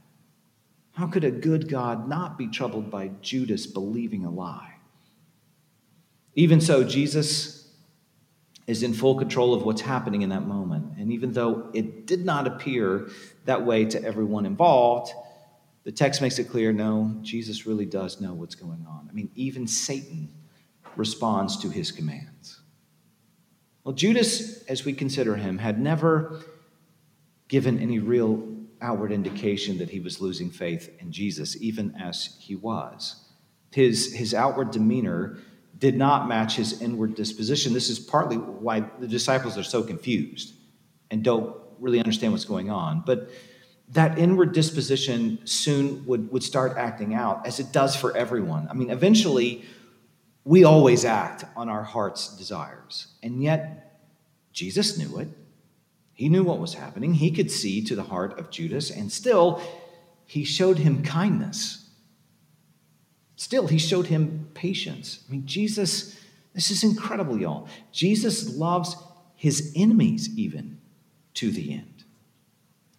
How 0.94 1.06
could 1.06 1.23
a 1.23 1.30
good 1.30 1.68
God 1.68 2.09
not 2.09 2.37
be 2.37 2.49
troubled 2.49 2.90
by 2.90 3.12
Judas 3.23 3.68
believing 3.68 4.25
a 4.25 4.30
lie? 4.30 4.78
Even 6.35 6.61
so, 6.61 6.82
Jesus 6.82 7.60
is 8.71 8.85
in 8.85 8.95
full 8.95 9.17
control 9.17 9.53
of 9.53 9.65
what's 9.65 9.81
happening 9.81 10.23
in 10.23 10.29
that 10.29 10.47
moment. 10.47 10.97
And 10.97 11.12
even 11.12 11.33
though 11.33 11.71
it 11.75 12.07
did 12.07 12.25
not 12.25 12.47
appear 12.47 13.11
that 13.45 13.67
way 13.67 13.85
to 13.85 14.03
everyone 14.05 14.47
involved, 14.47 15.12
the 15.83 15.91
text 15.91 16.23
makes 16.23 16.39
it 16.39 16.45
clear 16.45 16.73
no, 16.73 17.17
Jesus 17.21 17.67
really 17.67 17.85
does 17.85 18.21
know 18.21 18.33
what's 18.33 18.55
going 18.55 18.87
on. 18.89 19.09
I 19.11 19.12
mean, 19.12 19.29
even 19.35 19.67
Satan 19.67 20.33
responds 20.95 21.57
to 21.62 21.69
his 21.69 21.91
commands. 21.91 22.61
Well, 23.83 23.95
Judas, 23.95 24.62
as 24.65 24.85
we 24.85 24.93
consider 24.93 25.35
him, 25.35 25.59
had 25.59 25.81
never 25.81 26.41
given 27.49 27.81
any 27.81 27.99
real 27.99 28.47
outward 28.81 29.11
indication 29.11 29.79
that 29.79 29.91
he 29.91 29.99
was 29.99 30.21
losing 30.21 30.49
faith 30.49 30.95
in 31.00 31.11
Jesus, 31.11 31.61
even 31.61 31.97
as 32.00 32.37
he 32.39 32.55
was. 32.55 33.27
His, 33.73 34.15
his 34.15 34.33
outward 34.33 34.71
demeanor 34.71 35.39
did 35.81 35.97
not 35.97 36.29
match 36.29 36.57
his 36.57 36.81
inward 36.81 37.15
disposition. 37.15 37.73
This 37.73 37.89
is 37.89 37.99
partly 37.99 38.37
why 38.37 38.81
the 38.99 39.09
disciples 39.09 39.59
are 39.59 39.65
so 39.65 39.83
confused 39.83 40.55
and 41.11 41.25
don't 41.25 41.57
really 41.81 41.99
understand 41.99 42.33
what's 42.33 42.45
going 42.45 42.71
on. 42.71 43.03
But 43.05 43.31
that 43.89 44.19
inward 44.19 44.53
disposition 44.53 45.41
soon 45.47 46.07
would, 46.07 46.31
would 46.31 46.45
start 46.45 46.77
acting 46.77 47.15
out, 47.15 47.47
as 47.47 47.59
it 47.59 47.73
does 47.73 47.97
for 47.97 48.17
everyone. 48.17 48.69
I 48.71 48.75
mean, 48.75 48.91
eventually, 48.91 49.65
we 50.45 50.65
always 50.65 51.05
act 51.05 51.45
on 51.57 51.69
our 51.69 51.83
heart's 51.83 52.37
desires. 52.37 53.09
And 53.23 53.43
yet, 53.43 54.01
Jesus 54.53 54.97
knew 54.97 55.19
it. 55.19 55.29
He 56.13 56.29
knew 56.29 56.45
what 56.45 56.61
was 56.61 56.75
happening. 56.75 57.15
He 57.15 57.31
could 57.31 57.51
see 57.51 57.83
to 57.85 57.97
the 57.97 58.03
heart 58.03 58.39
of 58.39 58.51
Judas, 58.51 58.91
and 58.91 59.11
still, 59.11 59.63
he 60.27 60.45
showed 60.45 60.79
him 60.79 61.03
kindness. 61.03 61.80
Still, 63.50 63.66
he 63.66 63.78
showed 63.78 64.07
him 64.07 64.47
patience. 64.54 65.25
I 65.28 65.33
mean, 65.33 65.45
Jesus, 65.45 66.16
this 66.54 66.71
is 66.71 66.85
incredible, 66.85 67.37
y'all. 67.37 67.66
Jesus 67.90 68.57
loves 68.57 68.95
his 69.35 69.73
enemies 69.75 70.30
even 70.38 70.78
to 71.35 71.50
the 71.50 71.73
end. 71.73 72.04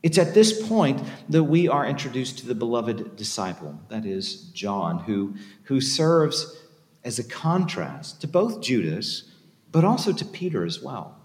It's 0.04 0.18
at 0.18 0.34
this 0.34 0.68
point 0.68 1.02
that 1.30 1.46
we 1.46 1.70
are 1.70 1.86
introduced 1.86 2.40
to 2.40 2.48
the 2.48 2.54
beloved 2.54 3.16
disciple, 3.16 3.80
that 3.88 4.06
is, 4.06 4.50
John, 4.50 5.00
who, 5.00 5.36
who 5.64 5.80
serves 5.80 6.62
as 7.06 7.18
a 7.18 7.24
contrast 7.24 8.20
to 8.20 8.28
both 8.28 8.60
Judas, 8.60 9.32
but 9.72 9.86
also 9.86 10.12
to 10.12 10.26
Peter 10.26 10.66
as 10.66 10.82
well. 10.82 11.16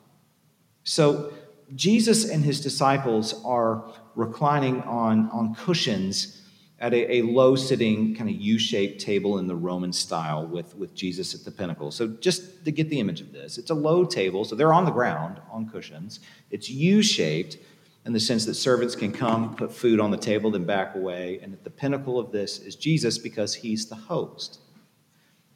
So 0.84 1.32
Jesus 1.74 2.30
and 2.30 2.44
his 2.44 2.60
disciples 2.60 3.44
are 3.44 3.90
reclining 4.14 4.82
on, 4.82 5.28
on 5.30 5.56
cushions 5.56 6.42
at 6.78 6.92
a, 6.92 7.16
a 7.16 7.22
low 7.22 7.56
sitting, 7.56 8.14
kind 8.14 8.28
of 8.28 8.36
U 8.36 8.58
shaped 8.58 9.00
table 9.00 9.38
in 9.38 9.46
the 9.46 9.56
Roman 9.56 9.92
style 9.92 10.46
with, 10.46 10.76
with 10.76 10.94
Jesus 10.94 11.34
at 11.34 11.44
the 11.44 11.50
pinnacle. 11.50 11.90
So, 11.90 12.06
just 12.06 12.64
to 12.64 12.70
get 12.70 12.90
the 12.90 13.00
image 13.00 13.20
of 13.20 13.32
this, 13.32 13.56
it's 13.56 13.70
a 13.70 13.74
low 13.74 14.04
table, 14.04 14.44
so 14.44 14.54
they're 14.54 14.74
on 14.74 14.84
the 14.84 14.90
ground 14.90 15.40
on 15.50 15.68
cushions. 15.68 16.20
It's 16.50 16.68
U 16.68 17.02
shaped 17.02 17.56
in 18.04 18.12
the 18.12 18.20
sense 18.20 18.44
that 18.44 18.54
servants 18.54 18.94
can 18.94 19.10
come, 19.10 19.56
put 19.56 19.72
food 19.72 20.00
on 20.00 20.10
the 20.10 20.16
table, 20.16 20.50
then 20.50 20.64
back 20.64 20.94
away. 20.94 21.40
And 21.42 21.52
at 21.52 21.64
the 21.64 21.70
pinnacle 21.70 22.20
of 22.20 22.30
this 22.30 22.58
is 22.60 22.76
Jesus 22.76 23.18
because 23.18 23.52
he's 23.54 23.86
the 23.86 23.96
host. 23.96 24.60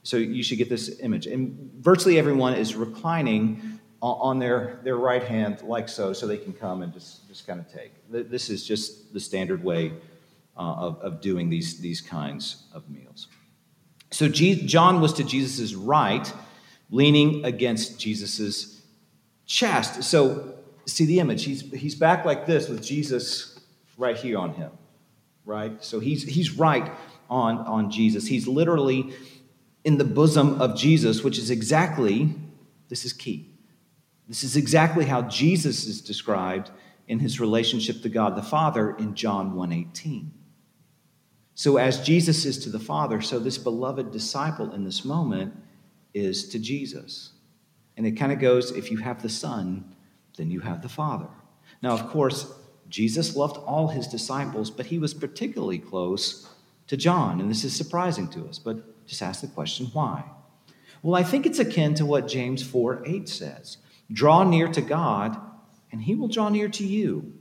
So 0.02 0.16
you 0.16 0.42
should 0.42 0.58
get 0.58 0.68
this 0.68 0.98
image. 1.00 1.26
And 1.26 1.70
virtually 1.78 2.18
everyone 2.18 2.54
is 2.54 2.74
reclining 2.74 3.78
on 4.02 4.38
their, 4.38 4.80
their 4.82 4.96
right 4.96 5.22
hand, 5.22 5.60
like 5.62 5.86
so, 5.88 6.14
so 6.14 6.26
they 6.26 6.38
can 6.38 6.54
come 6.54 6.80
and 6.82 6.92
just, 6.92 7.28
just 7.28 7.46
kind 7.46 7.60
of 7.60 7.70
take. 7.70 7.92
This 8.08 8.48
is 8.48 8.66
just 8.66 9.12
the 9.12 9.20
standard 9.20 9.62
way 9.62 9.92
uh, 10.60 10.74
of, 10.74 11.00
of 11.00 11.20
doing 11.22 11.48
these, 11.48 11.78
these 11.78 12.02
kinds 12.02 12.64
of 12.74 12.86
meals. 12.90 13.28
So 14.10 14.28
G- 14.28 14.66
John 14.66 15.00
was 15.00 15.14
to 15.14 15.24
Jesus' 15.24 15.72
right, 15.72 16.30
leaning 16.90 17.46
against 17.46 17.98
Jesus' 17.98 18.82
chest. 19.46 20.02
So 20.02 20.52
see 20.84 21.06
the 21.06 21.18
image. 21.18 21.44
He's, 21.44 21.62
he's 21.72 21.94
back 21.94 22.26
like 22.26 22.44
this 22.44 22.68
with 22.68 22.82
Jesus 22.82 23.58
right 23.96 24.14
here 24.14 24.36
on 24.36 24.52
him, 24.52 24.70
right? 25.46 25.82
So 25.82 25.98
he's, 25.98 26.24
he's 26.24 26.52
right 26.52 26.92
on, 27.30 27.56
on 27.60 27.90
Jesus. 27.90 28.26
He's 28.26 28.46
literally 28.46 29.14
in 29.82 29.96
the 29.96 30.04
bosom 30.04 30.60
of 30.60 30.76
Jesus, 30.76 31.24
which 31.24 31.38
is 31.38 31.48
exactly, 31.50 32.34
this 32.90 33.06
is 33.06 33.14
key. 33.14 33.48
This 34.28 34.44
is 34.44 34.56
exactly 34.56 35.06
how 35.06 35.22
Jesus 35.22 35.86
is 35.86 36.02
described 36.02 36.70
in 37.08 37.18
his 37.18 37.40
relationship 37.40 38.02
to 38.02 38.10
God 38.10 38.36
the 38.36 38.42
Father 38.42 38.94
in 38.96 39.14
John 39.14 39.54
1:18. 39.54 40.32
So 41.60 41.76
as 41.76 42.00
Jesus 42.00 42.46
is 42.46 42.56
to 42.64 42.70
the 42.70 42.78
Father, 42.78 43.20
so 43.20 43.38
this 43.38 43.58
beloved 43.58 44.12
disciple 44.12 44.72
in 44.72 44.82
this 44.82 45.04
moment 45.04 45.52
is 46.14 46.48
to 46.48 46.58
Jesus. 46.58 47.32
And 47.98 48.06
it 48.06 48.12
kind 48.12 48.32
of 48.32 48.38
goes 48.38 48.70
if 48.70 48.90
you 48.90 48.96
have 48.96 49.20
the 49.20 49.28
Son, 49.28 49.94
then 50.38 50.50
you 50.50 50.60
have 50.60 50.80
the 50.80 50.88
Father. 50.88 51.28
Now, 51.82 51.90
of 51.90 52.08
course, 52.08 52.50
Jesus 52.88 53.36
loved 53.36 53.58
all 53.58 53.88
his 53.88 54.06
disciples, 54.06 54.70
but 54.70 54.86
he 54.86 54.98
was 54.98 55.12
particularly 55.12 55.78
close 55.78 56.48
to 56.86 56.96
John, 56.96 57.42
and 57.42 57.50
this 57.50 57.62
is 57.62 57.76
surprising 57.76 58.28
to 58.28 58.48
us, 58.48 58.58
but 58.58 59.06
just 59.06 59.20
ask 59.20 59.42
the 59.42 59.46
question 59.46 59.90
why? 59.92 60.24
Well, 61.02 61.14
I 61.14 61.22
think 61.22 61.44
it's 61.44 61.58
akin 61.58 61.92
to 61.96 62.06
what 62.06 62.26
James 62.26 62.62
4 62.62 63.02
8 63.04 63.28
says 63.28 63.76
Draw 64.10 64.44
near 64.44 64.68
to 64.68 64.80
God, 64.80 65.38
and 65.92 66.00
he 66.00 66.14
will 66.14 66.28
draw 66.28 66.48
near 66.48 66.70
to 66.70 66.86
you. 66.86 67.34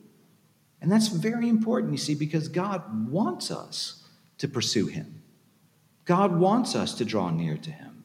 And 0.81 0.91
that's 0.91 1.07
very 1.07 1.47
important, 1.47 1.93
you 1.93 1.97
see, 1.97 2.15
because 2.15 2.49
God 2.49 3.09
wants 3.09 3.49
us 3.49 3.99
to 4.39 4.48
pursue 4.48 4.88
him. 4.88 5.22
God 6.05 6.38
wants 6.38 6.75
us 6.75 6.96
to 6.96 7.05
draw 7.05 7.29
near 7.29 7.55
to 7.58 7.72
him. 7.72 8.03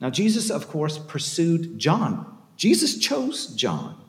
Now, 0.00 0.10
Jesus, 0.10 0.50
of 0.50 0.68
course, 0.68 0.98
pursued 0.98 1.78
John. 1.78 2.38
Jesus 2.56 2.98
chose 2.98 3.48
John. 3.48 4.00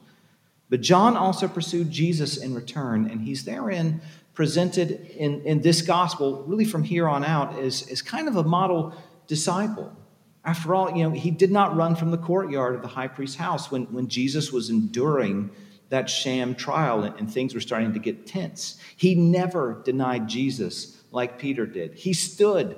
But 0.69 0.81
John 0.81 1.15
also 1.15 1.48
pursued 1.48 1.91
Jesus 1.91 2.38
in 2.38 2.55
return, 2.55 3.10
and 3.10 3.22
he's 3.22 3.45
therein 3.45 4.01
presented 4.34 4.91
in, 5.12 5.41
in 5.41 5.62
this 5.62 5.81
gospel, 5.81 6.43
really 6.43 6.65
from 6.65 6.84
here 6.84 7.07
on 7.07 7.24
out, 7.24 7.57
as, 7.57 7.89
as 7.89 8.01
kind 8.01 8.27
of 8.27 8.36
a 8.36 8.43
model 8.43 8.93
disciple. 9.27 9.95
After 10.43 10.75
all, 10.75 10.95
you 10.95 11.03
know, 11.03 11.12
he 11.12 11.31
did 11.31 11.51
not 11.51 11.75
run 11.75 11.95
from 11.95 12.12
the 12.12 12.17
courtyard 12.17 12.75
of 12.75 12.81
the 12.81 12.88
high 12.88 13.07
priest's 13.07 13.38
house 13.38 13.72
when, 13.72 13.86
when 13.86 14.07
Jesus 14.07 14.51
was 14.51 14.69
enduring 14.69 15.50
that 15.89 16.10
sham 16.10 16.53
trial 16.53 17.03
and, 17.03 17.17
and 17.17 17.31
things 17.31 17.53
were 17.53 17.62
starting 17.62 17.93
to 17.93 18.00
get 18.00 18.27
tense. 18.27 18.77
He 18.98 19.15
never 19.15 19.81
denied 19.86 20.27
Jesus 20.27 21.01
like 21.15 21.39
Peter 21.39 21.65
did. 21.65 21.95
He 21.95 22.13
stood 22.13 22.77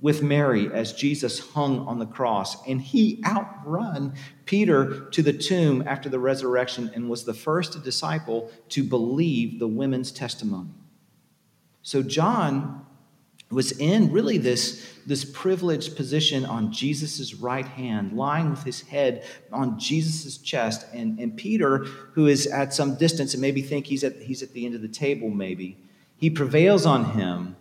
with 0.00 0.22
Mary 0.22 0.70
as 0.72 0.92
Jesus 0.92 1.38
hung 1.38 1.80
on 1.80 1.98
the 1.98 2.06
cross, 2.06 2.66
and 2.66 2.80
he 2.80 3.22
outrun 3.24 4.14
Peter 4.44 5.08
to 5.10 5.22
the 5.22 5.32
tomb 5.32 5.82
after 5.86 6.08
the 6.08 6.18
resurrection 6.18 6.90
and 6.94 7.08
was 7.08 7.24
the 7.24 7.34
first 7.34 7.82
disciple 7.82 8.50
to 8.68 8.84
believe 8.84 9.58
the 9.58 9.68
women's 9.68 10.12
testimony. 10.12 10.70
So 11.82 12.02
John 12.02 12.84
was 13.50 13.72
in 13.72 14.12
really 14.12 14.38
this, 14.38 14.86
this 15.06 15.24
privileged 15.24 15.96
position 15.96 16.44
on 16.44 16.72
Jesus' 16.72 17.34
right 17.34 17.66
hand, 17.66 18.12
lying 18.12 18.50
with 18.50 18.64
his 18.64 18.82
head 18.82 19.24
on 19.52 19.78
Jesus' 19.78 20.38
chest. 20.38 20.86
And, 20.92 21.18
and 21.18 21.36
Peter, 21.36 21.78
who 22.12 22.26
is 22.26 22.46
at 22.46 22.74
some 22.74 22.96
distance 22.96 23.32
and 23.34 23.40
maybe 23.40 23.62
think 23.62 23.86
he's 23.86 24.04
at, 24.04 24.16
he's 24.16 24.42
at 24.42 24.52
the 24.52 24.66
end 24.66 24.74
of 24.74 24.82
the 24.82 24.88
table, 24.88 25.30
maybe, 25.30 25.78
he 26.16 26.30
prevails 26.30 26.86
on 26.86 27.12
him 27.12 27.53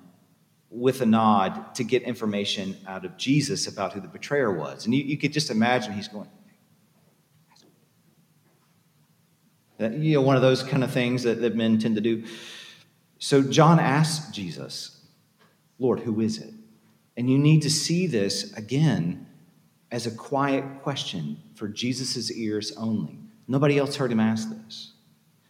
with 0.74 1.02
a 1.02 1.06
nod 1.06 1.76
to 1.76 1.84
get 1.84 2.02
information 2.02 2.76
out 2.88 3.06
of 3.06 3.16
Jesus 3.16 3.68
about 3.68 3.94
who 3.94 4.02
the 4.02 4.08
betrayer 4.08 4.52
was. 4.52 4.86
And 4.86 4.94
you, 4.94 5.04
you 5.04 5.18
could 5.18 5.32
just 5.32 5.52
imagine 5.52 5.94
he's 5.94 6.08
going, 6.08 6.28
you 9.80 10.16
know, 10.16 10.22
one 10.22 10.36
of 10.36 10.42
those 10.42 10.64
kind 10.64 10.84
of 10.84 10.92
things 10.92 11.24
that, 11.24 11.42
that 11.42 11.56
men 11.56 11.78
tend 11.78 11.96
to 11.96 12.02
do. 12.02 12.24
So 13.20 13.44
John 13.44 13.80
asks 13.80 14.34
Jesus, 14.34 15.06
Lord, 15.78 16.00
who 16.00 16.22
is 16.22 16.40
it? 16.40 16.54
And 17.18 17.30
you 17.30 17.38
need 17.38 17.62
to 17.62 17.70
see 17.70 18.08
this 18.08 18.52
again 18.54 19.28
as 19.92 20.08
a 20.08 20.12
quiet 20.12 20.82
question 20.82 21.38
for 21.54 21.68
Jesus' 21.68 22.32
ears 22.32 22.72
only. 22.78 23.20
Nobody 23.48 23.78
else 23.78 23.96
heard 23.96 24.12
him 24.12 24.20
ask 24.20 24.50
this. 24.50 24.94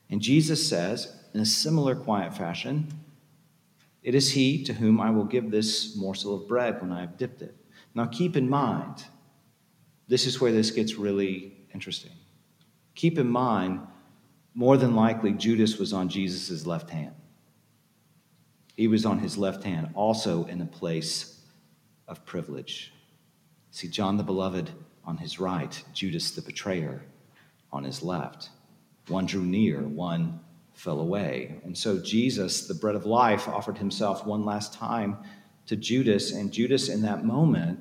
And 0.09 0.19
Jesus 0.19 0.67
says, 0.67 1.15
in 1.33 1.39
a 1.39 1.45
similar 1.45 1.95
quiet 1.95 2.35
fashion, 2.35 2.91
it 4.03 4.15
is 4.15 4.31
he 4.31 4.63
to 4.65 4.73
whom 4.73 4.99
I 4.99 5.09
will 5.09 5.23
give 5.23 5.49
this 5.49 5.95
morsel 5.95 6.35
of 6.35 6.47
bread 6.47 6.81
when 6.81 6.91
I 6.91 7.01
have 7.01 7.17
dipped 7.17 7.41
it. 7.41 7.55
Now, 7.95 8.05
keep 8.05 8.35
in 8.35 8.49
mind, 8.49 9.05
this 10.07 10.27
is 10.27 10.41
where 10.41 10.51
this 10.51 10.71
gets 10.71 10.95
really 10.95 11.53
interesting. 11.73 12.11
Keep 12.95 13.17
in 13.17 13.29
mind, 13.29 13.79
more 14.53 14.77
than 14.77 14.95
likely, 14.95 15.31
Judas 15.31 15.77
was 15.77 15.93
on 15.93 16.09
Jesus' 16.09 16.65
left 16.65 16.89
hand. 16.89 17.15
He 18.75 18.87
was 18.87 19.05
on 19.05 19.19
his 19.19 19.37
left 19.37 19.63
hand, 19.63 19.89
also 19.93 20.45
in 20.45 20.61
a 20.61 20.65
place 20.65 21.39
of 22.07 22.25
privilege. 22.25 22.91
See, 23.71 23.87
John 23.87 24.17
the 24.17 24.23
Beloved 24.23 24.69
on 25.05 25.17
his 25.17 25.39
right, 25.39 25.83
Judas 25.93 26.31
the 26.31 26.41
betrayer 26.41 27.03
on 27.71 27.83
his 27.83 28.03
left. 28.03 28.49
One 29.07 29.25
drew 29.25 29.43
near, 29.43 29.81
one 29.81 30.39
fell 30.73 30.99
away. 30.99 31.61
And 31.63 31.77
so 31.77 31.99
Jesus, 31.99 32.67
the 32.67 32.73
bread 32.73 32.95
of 32.95 33.05
life, 33.05 33.47
offered 33.47 33.77
himself 33.77 34.25
one 34.25 34.45
last 34.45 34.73
time 34.73 35.17
to 35.67 35.75
Judas, 35.75 36.33
and 36.33 36.51
Judas, 36.51 36.89
in 36.89 37.01
that 37.03 37.23
moment, 37.23 37.79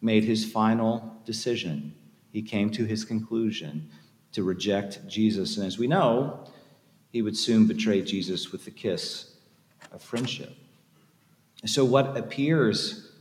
made 0.00 0.24
his 0.24 0.44
final 0.44 1.20
decision. 1.24 1.94
He 2.32 2.42
came 2.42 2.70
to 2.70 2.84
his 2.84 3.04
conclusion 3.04 3.88
to 4.32 4.42
reject 4.42 5.06
Jesus. 5.06 5.56
And 5.56 5.66
as 5.66 5.78
we 5.78 5.86
know, 5.86 6.44
he 7.10 7.22
would 7.22 7.36
soon 7.36 7.66
betray 7.66 8.02
Jesus 8.02 8.50
with 8.50 8.64
the 8.64 8.72
kiss 8.72 9.36
of 9.92 10.02
friendship. 10.02 10.52
And 11.62 11.70
so, 11.70 11.84
what 11.84 12.16
appears 12.16 13.12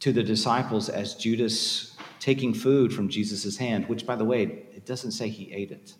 to 0.00 0.12
the 0.12 0.22
disciples 0.24 0.88
as 0.88 1.14
Judas 1.14 1.96
taking 2.18 2.52
food 2.52 2.92
from 2.92 3.08
Jesus' 3.08 3.56
hand, 3.56 3.88
which, 3.88 4.04
by 4.04 4.16
the 4.16 4.24
way, 4.24 4.42
it 4.42 4.84
doesn't 4.84 5.12
say 5.12 5.28
he 5.28 5.52
ate 5.52 5.70
it. 5.70 5.94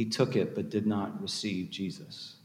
He 0.00 0.06
took 0.06 0.34
it 0.34 0.54
but 0.54 0.70
did 0.70 0.86
not 0.86 1.20
receive 1.20 1.68
Jesus. 1.68 2.36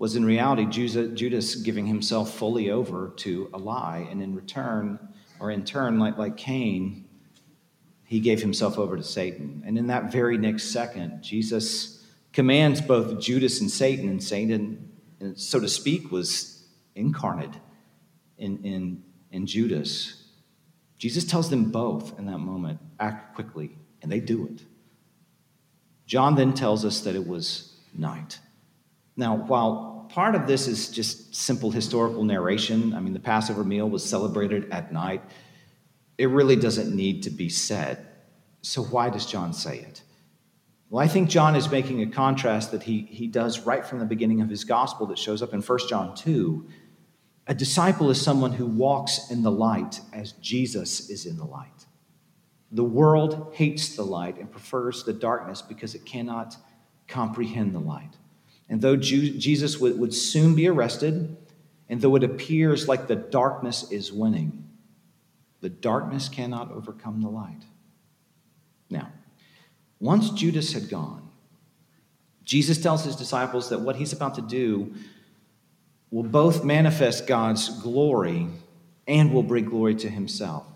Was 0.00 0.16
in 0.16 0.24
reality 0.24 0.66
Judas 0.66 1.54
giving 1.54 1.86
himself 1.86 2.34
fully 2.34 2.68
over 2.68 3.12
to 3.18 3.48
a 3.54 3.58
lie, 3.58 4.08
and 4.10 4.20
in 4.20 4.34
return, 4.34 4.98
or 5.38 5.52
in 5.52 5.64
turn, 5.64 6.00
like, 6.00 6.18
like 6.18 6.36
Cain, 6.36 7.04
he 8.02 8.18
gave 8.18 8.40
himself 8.40 8.76
over 8.76 8.96
to 8.96 9.04
Satan. 9.04 9.62
And 9.64 9.78
in 9.78 9.86
that 9.86 10.10
very 10.10 10.36
next 10.36 10.72
second, 10.72 11.22
Jesus 11.22 12.04
commands 12.32 12.80
both 12.80 13.20
Judas 13.20 13.60
and 13.60 13.70
Satan, 13.70 14.08
and 14.08 14.20
Satan, 14.20 14.90
so 15.36 15.60
to 15.60 15.68
speak, 15.68 16.10
was 16.10 16.64
incarnate 16.96 17.54
in, 18.36 18.64
in, 18.64 19.04
in 19.30 19.46
Judas. 19.46 20.24
Jesus 20.98 21.22
tells 21.22 21.50
them 21.50 21.70
both 21.70 22.18
in 22.18 22.26
that 22.26 22.38
moment 22.38 22.80
act 22.98 23.36
quickly, 23.36 23.76
and 24.02 24.10
they 24.10 24.18
do 24.18 24.48
it. 24.48 24.62
John 26.10 26.34
then 26.34 26.54
tells 26.54 26.84
us 26.84 27.02
that 27.02 27.14
it 27.14 27.24
was 27.24 27.72
night. 27.96 28.40
Now, 29.16 29.36
while 29.36 30.08
part 30.12 30.34
of 30.34 30.48
this 30.48 30.66
is 30.66 30.88
just 30.90 31.36
simple 31.36 31.70
historical 31.70 32.24
narration, 32.24 32.94
I 32.94 32.98
mean, 32.98 33.12
the 33.12 33.20
Passover 33.20 33.62
meal 33.62 33.88
was 33.88 34.04
celebrated 34.04 34.68
at 34.72 34.92
night, 34.92 35.22
it 36.18 36.26
really 36.26 36.56
doesn't 36.56 36.92
need 36.92 37.22
to 37.22 37.30
be 37.30 37.48
said. 37.48 38.08
So, 38.60 38.82
why 38.82 39.08
does 39.08 39.24
John 39.24 39.52
say 39.52 39.78
it? 39.78 40.02
Well, 40.88 41.00
I 41.00 41.06
think 41.06 41.30
John 41.30 41.54
is 41.54 41.70
making 41.70 42.02
a 42.02 42.06
contrast 42.06 42.72
that 42.72 42.82
he, 42.82 43.02
he 43.02 43.28
does 43.28 43.60
right 43.60 43.86
from 43.86 44.00
the 44.00 44.04
beginning 44.04 44.40
of 44.40 44.50
his 44.50 44.64
gospel 44.64 45.06
that 45.06 45.18
shows 45.18 45.42
up 45.42 45.54
in 45.54 45.62
1 45.62 45.78
John 45.88 46.16
2. 46.16 46.68
A 47.46 47.54
disciple 47.54 48.10
is 48.10 48.20
someone 48.20 48.50
who 48.50 48.66
walks 48.66 49.30
in 49.30 49.44
the 49.44 49.52
light 49.52 50.00
as 50.12 50.32
Jesus 50.32 51.08
is 51.08 51.24
in 51.24 51.36
the 51.36 51.44
light. 51.44 51.79
The 52.72 52.84
world 52.84 53.52
hates 53.54 53.96
the 53.96 54.04
light 54.04 54.38
and 54.38 54.50
prefers 54.50 55.04
the 55.04 55.12
darkness 55.12 55.60
because 55.60 55.94
it 55.94 56.06
cannot 56.06 56.56
comprehend 57.08 57.74
the 57.74 57.80
light. 57.80 58.16
And 58.68 58.80
though 58.80 58.96
Jesus 58.96 59.80
would, 59.80 60.14
soon 60.14 60.54
be 60.54 60.68
arrested, 60.68 61.36
and 61.88 62.00
though 62.00 62.14
it 62.14 62.22
appears 62.22 62.86
like 62.86 63.08
the 63.08 63.16
darkness 63.16 63.90
is 63.90 64.12
winning, 64.12 64.68
the 65.60 65.68
darkness 65.68 66.28
cannot 66.28 66.70
overcome 66.70 67.20
the 67.20 67.28
light. 67.28 67.64
Now, 68.88 69.10
once 69.98 70.30
Judas 70.30 70.72
had 70.72 70.88
gone, 70.88 71.28
Jesus 72.44 72.80
tells 72.80 73.04
his 73.04 73.16
disciples 73.16 73.68
that 73.70 73.80
what 73.80 73.96
he's 73.96 74.12
about 74.12 74.36
to 74.36 74.42
do 74.42 74.94
will 76.10 76.22
both 76.22 76.64
manifest 76.64 77.26
God's 77.26 77.68
glory 77.82 78.46
and 79.06 79.32
will 79.32 79.42
bring 79.42 79.64
glory 79.64 79.96
to 79.96 80.08
himself. 80.08 80.66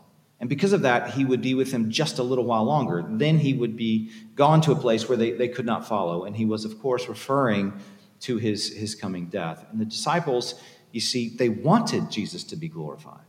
And 0.41 0.49
because 0.49 0.73
of 0.73 0.83
that, 0.83 1.13
he 1.13 1.25
would 1.25 1.41
be 1.41 1.55
with 1.55 1.71
them 1.71 1.91
just 1.91 2.19
a 2.19 2.23
little 2.23 2.45
while 2.45 2.65
longer. 2.65 3.05
Then 3.09 3.39
he 3.39 3.55
would 3.55 3.77
be 3.77 4.11
gone 4.35 4.61
to 4.63 4.73
a 4.73 4.77
place 4.77 5.09
where 5.09 5.17
they, 5.17 5.33
they 5.33 5.49
could 5.49 5.67
not 5.67 5.87
follow. 5.87 6.25
And 6.25 6.37
he 6.37 6.45
was, 6.45 6.65
of 6.65 6.81
course, 6.81 7.09
referring 7.09 7.73
to 8.21 8.37
his, 8.39 8.75
his 8.75 8.95
coming 8.95 9.27
death. 9.27 9.65
And 9.71 9.81
the 9.81 9.85
disciples, 9.85 10.55
you 10.93 11.01
see, 11.01 11.29
they 11.29 11.49
wanted 11.49 12.11
Jesus 12.11 12.45
to 12.45 12.57
be 12.57 12.69
glorified. 12.69 13.25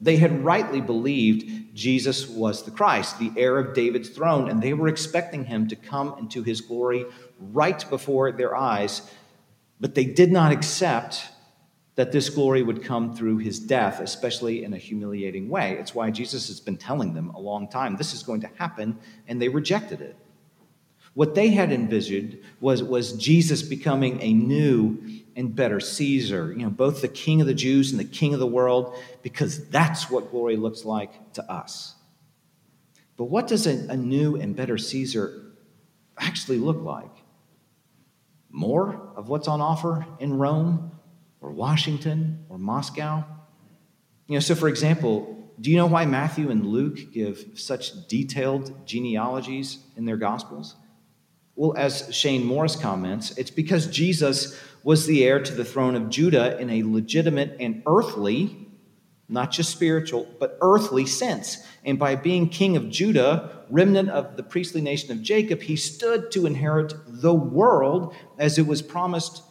They 0.00 0.16
had 0.16 0.44
rightly 0.44 0.80
believed 0.80 1.74
Jesus 1.74 2.26
was 2.26 2.62
the 2.62 2.70
Christ, 2.70 3.18
the 3.18 3.32
heir 3.36 3.58
of 3.58 3.74
David's 3.74 4.08
throne, 4.08 4.48
and 4.48 4.62
they 4.62 4.72
were 4.72 4.88
expecting 4.88 5.44
him 5.44 5.68
to 5.68 5.76
come 5.76 6.16
into 6.18 6.42
his 6.42 6.62
glory 6.62 7.04
right 7.38 7.84
before 7.90 8.32
their 8.32 8.56
eyes. 8.56 9.02
But 9.78 9.94
they 9.94 10.06
did 10.06 10.32
not 10.32 10.52
accept 10.52 11.28
that 12.00 12.12
this 12.12 12.30
glory 12.30 12.62
would 12.62 12.82
come 12.82 13.14
through 13.14 13.36
his 13.36 13.60
death, 13.60 14.00
especially 14.00 14.64
in 14.64 14.72
a 14.72 14.78
humiliating 14.78 15.50
way. 15.50 15.72
It's 15.72 15.94
why 15.94 16.10
Jesus 16.10 16.48
has 16.48 16.58
been 16.58 16.78
telling 16.78 17.12
them 17.12 17.28
a 17.34 17.38
long 17.38 17.68
time 17.68 17.94
this 17.94 18.14
is 18.14 18.22
going 18.22 18.40
to 18.40 18.50
happen, 18.56 18.98
and 19.28 19.40
they 19.40 19.50
rejected 19.50 20.00
it. 20.00 20.16
What 21.12 21.34
they 21.34 21.48
had 21.48 21.70
envisioned 21.70 22.38
was, 22.58 22.82
was 22.82 23.12
Jesus 23.12 23.60
becoming 23.60 24.18
a 24.22 24.32
new 24.32 25.20
and 25.36 25.54
better 25.54 25.78
Caesar, 25.78 26.54
you 26.56 26.62
know, 26.62 26.70
both 26.70 27.02
the 27.02 27.08
king 27.08 27.42
of 27.42 27.46
the 27.46 27.52
Jews 27.52 27.90
and 27.90 28.00
the 28.00 28.04
king 28.04 28.32
of 28.32 28.40
the 28.40 28.46
world, 28.46 28.96
because 29.22 29.68
that's 29.68 30.08
what 30.10 30.30
glory 30.30 30.56
looks 30.56 30.86
like 30.86 31.34
to 31.34 31.52
us. 31.52 31.96
But 33.18 33.24
what 33.24 33.46
does 33.46 33.66
a, 33.66 33.92
a 33.92 33.96
new 33.98 34.36
and 34.36 34.56
better 34.56 34.78
Caesar 34.78 35.52
actually 36.16 36.60
look 36.60 36.80
like? 36.80 37.12
More 38.48 39.12
of 39.16 39.28
what's 39.28 39.48
on 39.48 39.60
offer 39.60 40.06
in 40.18 40.38
Rome? 40.38 40.89
Or 41.40 41.50
Washington 41.50 42.44
or 42.48 42.58
Moscow. 42.58 43.24
You 44.26 44.34
know, 44.34 44.40
so 44.40 44.54
for 44.54 44.68
example, 44.68 45.50
Do 45.60 45.70
you 45.70 45.76
know 45.76 45.86
why 45.86 46.06
Matthew 46.06 46.50
and 46.50 46.64
Luke 46.64 47.12
give 47.12 47.44
such 47.54 48.06
detailed 48.08 48.86
genealogies 48.86 49.78
in 49.94 50.06
their 50.06 50.16
Gospels? 50.16 50.74
Well, 51.54 51.74
as 51.76 52.08
Shane 52.14 52.46
Morris 52.46 52.76
comments, 52.76 53.36
it's 53.36 53.50
because 53.50 53.86
Jesus 53.88 54.58
was 54.82 55.04
the 55.04 55.22
heir 55.22 55.42
to 55.42 55.52
the 55.52 55.64
throne 55.64 55.96
of 55.96 56.08
Judah 56.08 56.58
in 56.58 56.70
a 56.70 56.82
legitimate 56.82 57.58
and 57.60 57.82
earthly, 57.86 58.68
not 59.28 59.50
just 59.50 59.70
spiritual, 59.70 60.26
but 60.38 60.56
earthly 60.62 61.04
sense. 61.04 61.58
And 61.84 61.98
by 61.98 62.16
being 62.16 62.48
king 62.48 62.78
of 62.78 62.88
Judah, 62.88 63.66
remnant 63.68 64.08
of 64.08 64.38
the 64.38 64.42
priestly 64.42 64.80
nation 64.80 65.12
of 65.12 65.20
Jacob, 65.20 65.60
he 65.60 65.76
stood 65.76 66.30
to 66.32 66.46
inherit 66.46 66.94
the 67.06 67.34
world 67.34 68.14
as 68.38 68.56
it 68.56 68.66
was 68.66 68.80
promised 68.80 69.42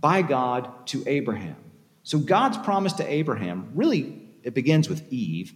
by 0.00 0.22
God 0.22 0.86
to 0.88 1.02
Abraham. 1.06 1.56
So 2.02 2.18
God's 2.18 2.58
promise 2.58 2.94
to 2.94 3.06
Abraham, 3.12 3.70
really, 3.74 4.22
it 4.42 4.54
begins 4.54 4.88
with 4.88 5.12
Eve, 5.12 5.52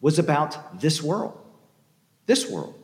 was 0.00 0.18
about 0.18 0.80
this 0.80 1.02
world. 1.02 1.38
This 2.26 2.50
world. 2.50 2.74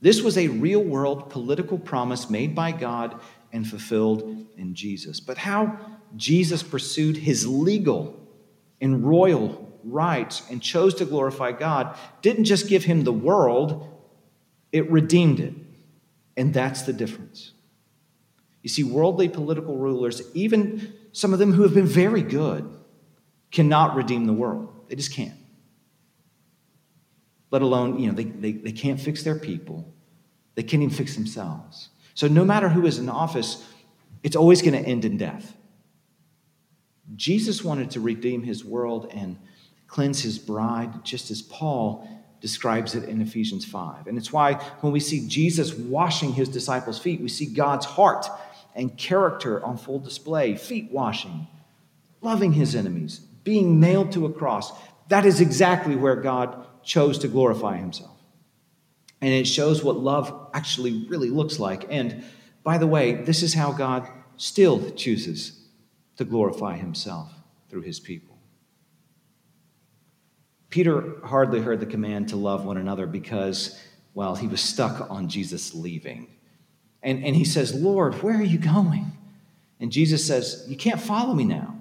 This 0.00 0.20
was 0.20 0.36
a 0.36 0.48
real 0.48 0.82
world 0.82 1.30
political 1.30 1.78
promise 1.78 2.28
made 2.28 2.54
by 2.54 2.72
God 2.72 3.20
and 3.52 3.66
fulfilled 3.66 4.46
in 4.56 4.74
Jesus. 4.74 5.20
But 5.20 5.38
how 5.38 5.78
Jesus 6.16 6.62
pursued 6.62 7.16
his 7.16 7.46
legal 7.46 8.18
and 8.80 9.06
royal 9.06 9.72
rights 9.84 10.42
and 10.50 10.60
chose 10.62 10.94
to 10.96 11.04
glorify 11.04 11.52
God 11.52 11.96
didn't 12.20 12.44
just 12.44 12.68
give 12.68 12.84
him 12.84 13.04
the 13.04 13.12
world, 13.12 13.88
it 14.72 14.90
redeemed 14.90 15.40
it. 15.40 15.54
And 16.36 16.52
that's 16.52 16.82
the 16.82 16.92
difference. 16.92 17.52
You 18.62 18.68
see, 18.68 18.84
worldly 18.84 19.28
political 19.28 19.76
rulers, 19.76 20.22
even 20.34 20.94
some 21.12 21.32
of 21.32 21.38
them 21.38 21.52
who 21.52 21.62
have 21.62 21.74
been 21.74 21.86
very 21.86 22.22
good, 22.22 22.68
cannot 23.50 23.96
redeem 23.96 24.26
the 24.26 24.32
world. 24.32 24.72
They 24.88 24.94
just 24.94 25.12
can't. 25.12 25.38
Let 27.50 27.62
alone, 27.62 27.98
you 27.98 28.08
know, 28.08 28.14
they, 28.14 28.24
they, 28.24 28.52
they 28.52 28.72
can't 28.72 28.98
fix 28.98 29.22
their 29.22 29.38
people. 29.38 29.92
They 30.54 30.62
can't 30.62 30.82
even 30.82 30.94
fix 30.94 31.14
themselves. 31.14 31.90
So 32.14 32.28
no 32.28 32.44
matter 32.44 32.68
who 32.68 32.86
is 32.86 32.98
in 32.98 33.08
office, 33.08 33.66
it's 34.22 34.36
always 34.36 34.62
going 34.62 34.80
to 34.80 34.88
end 34.88 35.04
in 35.04 35.18
death. 35.18 35.54
Jesus 37.16 37.62
wanted 37.62 37.90
to 37.90 38.00
redeem 38.00 38.42
his 38.42 38.64
world 38.64 39.10
and 39.12 39.36
cleanse 39.86 40.22
his 40.22 40.38
bride, 40.38 41.04
just 41.04 41.30
as 41.30 41.42
Paul 41.42 42.08
describes 42.40 42.94
it 42.94 43.04
in 43.04 43.20
Ephesians 43.20 43.64
5. 43.64 44.06
And 44.06 44.16
it's 44.16 44.32
why 44.32 44.54
when 44.80 44.92
we 44.92 45.00
see 45.00 45.28
Jesus 45.28 45.74
washing 45.74 46.32
his 46.32 46.48
disciples' 46.48 46.98
feet, 46.98 47.20
we 47.20 47.28
see 47.28 47.46
God's 47.46 47.84
heart 47.84 48.26
and 48.74 48.96
character 48.96 49.64
on 49.64 49.76
full 49.76 49.98
display 49.98 50.56
feet 50.56 50.90
washing, 50.90 51.46
loving 52.20 52.52
his 52.52 52.74
enemies, 52.74 53.18
being 53.44 53.80
nailed 53.80 54.12
to 54.12 54.26
a 54.26 54.32
cross. 54.32 54.72
That 55.08 55.26
is 55.26 55.40
exactly 55.40 55.96
where 55.96 56.16
God 56.16 56.66
chose 56.82 57.18
to 57.18 57.28
glorify 57.28 57.76
himself. 57.76 58.18
And 59.20 59.30
it 59.30 59.46
shows 59.46 59.84
what 59.84 59.98
love 59.98 60.50
actually 60.52 61.06
really 61.06 61.30
looks 61.30 61.58
like. 61.58 61.86
And 61.90 62.24
by 62.64 62.78
the 62.78 62.86
way, 62.86 63.14
this 63.14 63.42
is 63.42 63.54
how 63.54 63.72
God 63.72 64.08
still 64.36 64.90
chooses 64.92 65.60
to 66.16 66.24
glorify 66.24 66.76
himself 66.76 67.32
through 67.68 67.82
his 67.82 68.00
people. 68.00 68.38
Peter 70.70 71.20
hardly 71.24 71.60
heard 71.60 71.80
the 71.80 71.86
command 71.86 72.30
to 72.30 72.36
love 72.36 72.64
one 72.64 72.78
another 72.78 73.06
because, 73.06 73.78
well, 74.14 74.34
he 74.34 74.46
was 74.46 74.60
stuck 74.60 75.10
on 75.10 75.28
Jesus 75.28 75.74
leaving. 75.74 76.28
And, 77.02 77.24
and 77.24 77.34
he 77.34 77.44
says, 77.44 77.74
Lord, 77.74 78.22
where 78.22 78.36
are 78.36 78.44
you 78.44 78.58
going? 78.58 79.12
And 79.80 79.90
Jesus 79.90 80.24
says, 80.24 80.64
You 80.68 80.76
can't 80.76 81.00
follow 81.00 81.34
me 81.34 81.44
now, 81.44 81.76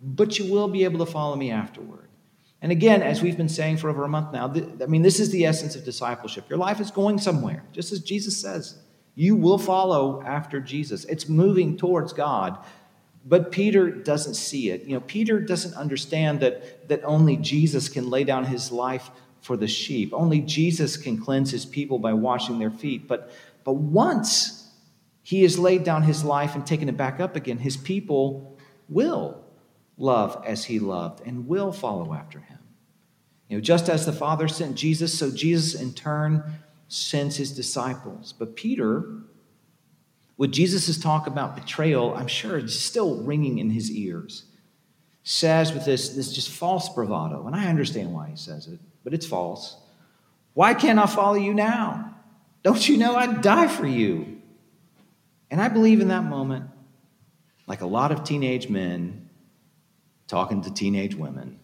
but 0.00 0.38
you 0.38 0.50
will 0.50 0.68
be 0.68 0.84
able 0.84 1.04
to 1.04 1.10
follow 1.10 1.36
me 1.36 1.50
afterward. 1.50 2.08
And 2.62 2.72
again, 2.72 3.02
as 3.02 3.22
we've 3.22 3.36
been 3.36 3.50
saying 3.50 3.76
for 3.76 3.90
over 3.90 4.04
a 4.04 4.08
month 4.08 4.32
now, 4.32 4.48
th- 4.48 4.66
I 4.82 4.86
mean, 4.86 5.02
this 5.02 5.20
is 5.20 5.30
the 5.30 5.44
essence 5.44 5.76
of 5.76 5.84
discipleship. 5.84 6.48
Your 6.48 6.58
life 6.58 6.80
is 6.80 6.90
going 6.90 7.18
somewhere, 7.18 7.62
just 7.72 7.92
as 7.92 8.00
Jesus 8.00 8.36
says. 8.36 8.78
You 9.14 9.36
will 9.36 9.58
follow 9.58 10.22
after 10.22 10.60
Jesus. 10.60 11.04
It's 11.04 11.28
moving 11.28 11.76
towards 11.76 12.12
God. 12.12 12.58
But 13.24 13.50
Peter 13.50 13.90
doesn't 13.90 14.34
see 14.34 14.70
it. 14.70 14.84
You 14.84 14.94
know, 14.94 15.00
Peter 15.00 15.40
doesn't 15.40 15.74
understand 15.74 16.40
that, 16.40 16.88
that 16.88 17.02
only 17.04 17.36
Jesus 17.36 17.88
can 17.88 18.08
lay 18.08 18.24
down 18.24 18.44
his 18.44 18.70
life 18.70 19.10
for 19.40 19.56
the 19.56 19.66
sheep. 19.66 20.12
Only 20.12 20.40
Jesus 20.40 20.96
can 20.96 21.18
cleanse 21.18 21.50
his 21.50 21.66
people 21.66 21.98
by 21.98 22.12
washing 22.12 22.58
their 22.58 22.70
feet. 22.70 23.08
But, 23.08 23.32
but 23.66 23.74
once 23.74 24.70
he 25.22 25.42
has 25.42 25.58
laid 25.58 25.82
down 25.82 26.04
his 26.04 26.22
life 26.24 26.54
and 26.54 26.64
taken 26.64 26.88
it 26.88 26.96
back 26.96 27.18
up 27.18 27.34
again, 27.34 27.58
his 27.58 27.76
people 27.76 28.56
will 28.88 29.44
love 29.98 30.40
as 30.46 30.66
he 30.66 30.78
loved 30.78 31.20
and 31.26 31.48
will 31.48 31.72
follow 31.72 32.14
after 32.14 32.38
him. 32.38 32.60
You 33.48 33.56
know, 33.56 33.60
just 33.60 33.88
as 33.88 34.06
the 34.06 34.12
Father 34.12 34.46
sent 34.46 34.76
Jesus, 34.76 35.18
so 35.18 35.32
Jesus 35.32 35.80
in 35.80 35.94
turn 35.94 36.44
sends 36.86 37.36
his 37.36 37.50
disciples. 37.50 38.32
But 38.32 38.54
Peter, 38.54 39.22
with 40.36 40.52
Jesus' 40.52 40.96
talk 40.96 41.26
about 41.26 41.56
betrayal, 41.56 42.14
I'm 42.14 42.28
sure 42.28 42.58
it's 42.58 42.76
still 42.76 43.20
ringing 43.24 43.58
in 43.58 43.70
his 43.70 43.90
ears, 43.90 44.44
says 45.24 45.72
with 45.72 45.84
this, 45.84 46.10
this 46.10 46.32
just 46.32 46.50
false 46.50 46.88
bravado, 46.88 47.48
and 47.48 47.56
I 47.56 47.66
understand 47.66 48.14
why 48.14 48.28
he 48.28 48.36
says 48.36 48.68
it, 48.68 48.78
but 49.02 49.12
it's 49.12 49.26
false. 49.26 49.76
Why 50.54 50.72
can't 50.72 51.00
I 51.00 51.06
follow 51.06 51.34
you 51.34 51.52
now? 51.52 52.15
Don't 52.66 52.88
you 52.88 52.96
know 52.96 53.14
I'd 53.14 53.42
die 53.42 53.68
for 53.68 53.86
you? 53.86 54.42
And 55.52 55.60
I 55.60 55.68
believe 55.68 56.00
in 56.00 56.08
that 56.08 56.24
moment, 56.24 56.68
like 57.68 57.80
a 57.80 57.86
lot 57.86 58.10
of 58.10 58.24
teenage 58.24 58.68
men 58.68 59.30
talking 60.26 60.62
to 60.62 60.74
teenage 60.74 61.14
women, 61.14 61.60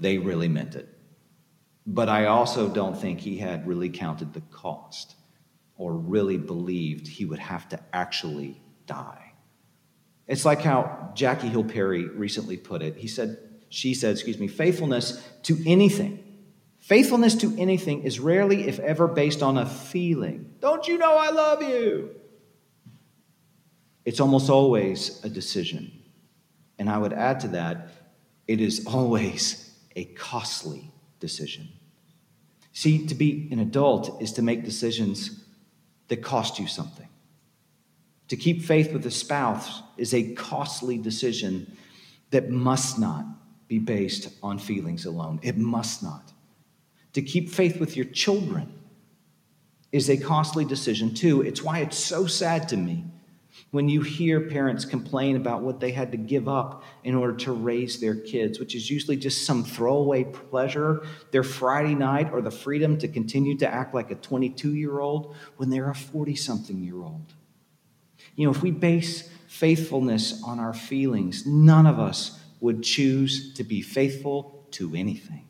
they 0.00 0.18
really 0.18 0.48
meant 0.48 0.74
it. 0.74 0.88
But 1.86 2.08
I 2.08 2.24
also 2.24 2.68
don't 2.68 2.98
think 2.98 3.20
he 3.20 3.38
had 3.38 3.68
really 3.68 3.88
counted 3.88 4.34
the 4.34 4.40
cost 4.40 5.14
or 5.76 5.92
really 5.92 6.38
believed 6.38 7.06
he 7.06 7.24
would 7.24 7.38
have 7.38 7.68
to 7.68 7.78
actually 7.92 8.60
die. 8.86 9.32
It's 10.26 10.44
like 10.44 10.60
how 10.60 11.12
Jackie 11.14 11.46
Hill 11.46 11.62
Perry 11.62 12.08
recently 12.08 12.56
put 12.56 12.82
it. 12.82 12.96
He 12.96 13.06
said, 13.06 13.38
she 13.68 13.94
said, 13.94 14.14
excuse 14.14 14.40
me, 14.40 14.48
faithfulness 14.48 15.24
to 15.44 15.56
anything. 15.64 16.25
Faithfulness 16.86 17.34
to 17.34 17.52
anything 17.58 18.04
is 18.04 18.20
rarely, 18.20 18.68
if 18.68 18.78
ever, 18.78 19.08
based 19.08 19.42
on 19.42 19.58
a 19.58 19.66
feeling. 19.66 20.54
Don't 20.60 20.86
you 20.86 20.98
know 20.98 21.16
I 21.16 21.30
love 21.30 21.60
you? 21.60 22.10
It's 24.04 24.20
almost 24.20 24.48
always 24.48 25.20
a 25.24 25.28
decision. 25.28 25.90
And 26.78 26.88
I 26.88 26.96
would 26.96 27.12
add 27.12 27.40
to 27.40 27.48
that, 27.48 27.88
it 28.46 28.60
is 28.60 28.86
always 28.86 29.76
a 29.96 30.04
costly 30.04 30.92
decision. 31.18 31.70
See, 32.72 33.04
to 33.08 33.16
be 33.16 33.48
an 33.50 33.58
adult 33.58 34.22
is 34.22 34.30
to 34.34 34.42
make 34.42 34.62
decisions 34.64 35.44
that 36.06 36.22
cost 36.22 36.60
you 36.60 36.68
something. 36.68 37.08
To 38.28 38.36
keep 38.36 38.62
faith 38.62 38.92
with 38.92 39.04
a 39.06 39.10
spouse 39.10 39.82
is 39.96 40.14
a 40.14 40.34
costly 40.34 40.98
decision 40.98 41.76
that 42.30 42.48
must 42.48 42.96
not 42.96 43.26
be 43.66 43.80
based 43.80 44.28
on 44.40 44.60
feelings 44.60 45.04
alone. 45.04 45.40
It 45.42 45.56
must 45.56 46.04
not. 46.04 46.32
To 47.16 47.22
keep 47.22 47.48
faith 47.48 47.80
with 47.80 47.96
your 47.96 48.04
children 48.04 48.70
is 49.90 50.10
a 50.10 50.18
costly 50.18 50.66
decision, 50.66 51.14
too. 51.14 51.40
It's 51.40 51.62
why 51.62 51.78
it's 51.78 51.96
so 51.96 52.26
sad 52.26 52.68
to 52.68 52.76
me 52.76 53.06
when 53.70 53.88
you 53.88 54.02
hear 54.02 54.38
parents 54.38 54.84
complain 54.84 55.34
about 55.34 55.62
what 55.62 55.80
they 55.80 55.92
had 55.92 56.10
to 56.12 56.18
give 56.18 56.46
up 56.46 56.84
in 57.04 57.14
order 57.14 57.32
to 57.32 57.52
raise 57.52 58.00
their 58.00 58.16
kids, 58.16 58.60
which 58.60 58.74
is 58.74 58.90
usually 58.90 59.16
just 59.16 59.46
some 59.46 59.64
throwaway 59.64 60.24
pleasure, 60.24 61.06
their 61.30 61.42
Friday 61.42 61.94
night, 61.94 62.30
or 62.34 62.42
the 62.42 62.50
freedom 62.50 62.98
to 62.98 63.08
continue 63.08 63.56
to 63.56 63.66
act 63.66 63.94
like 63.94 64.10
a 64.10 64.16
22 64.16 64.74
year 64.74 65.00
old 65.00 65.34
when 65.56 65.70
they're 65.70 65.88
a 65.88 65.94
40 65.94 66.36
something 66.36 66.82
year 66.82 67.02
old. 67.02 67.32
You 68.34 68.44
know, 68.44 68.50
if 68.50 68.60
we 68.60 68.72
base 68.72 69.30
faithfulness 69.48 70.42
on 70.42 70.60
our 70.60 70.74
feelings, 70.74 71.46
none 71.46 71.86
of 71.86 71.98
us 71.98 72.38
would 72.60 72.82
choose 72.82 73.54
to 73.54 73.64
be 73.64 73.80
faithful 73.80 74.66
to 74.72 74.94
anything. 74.94 75.45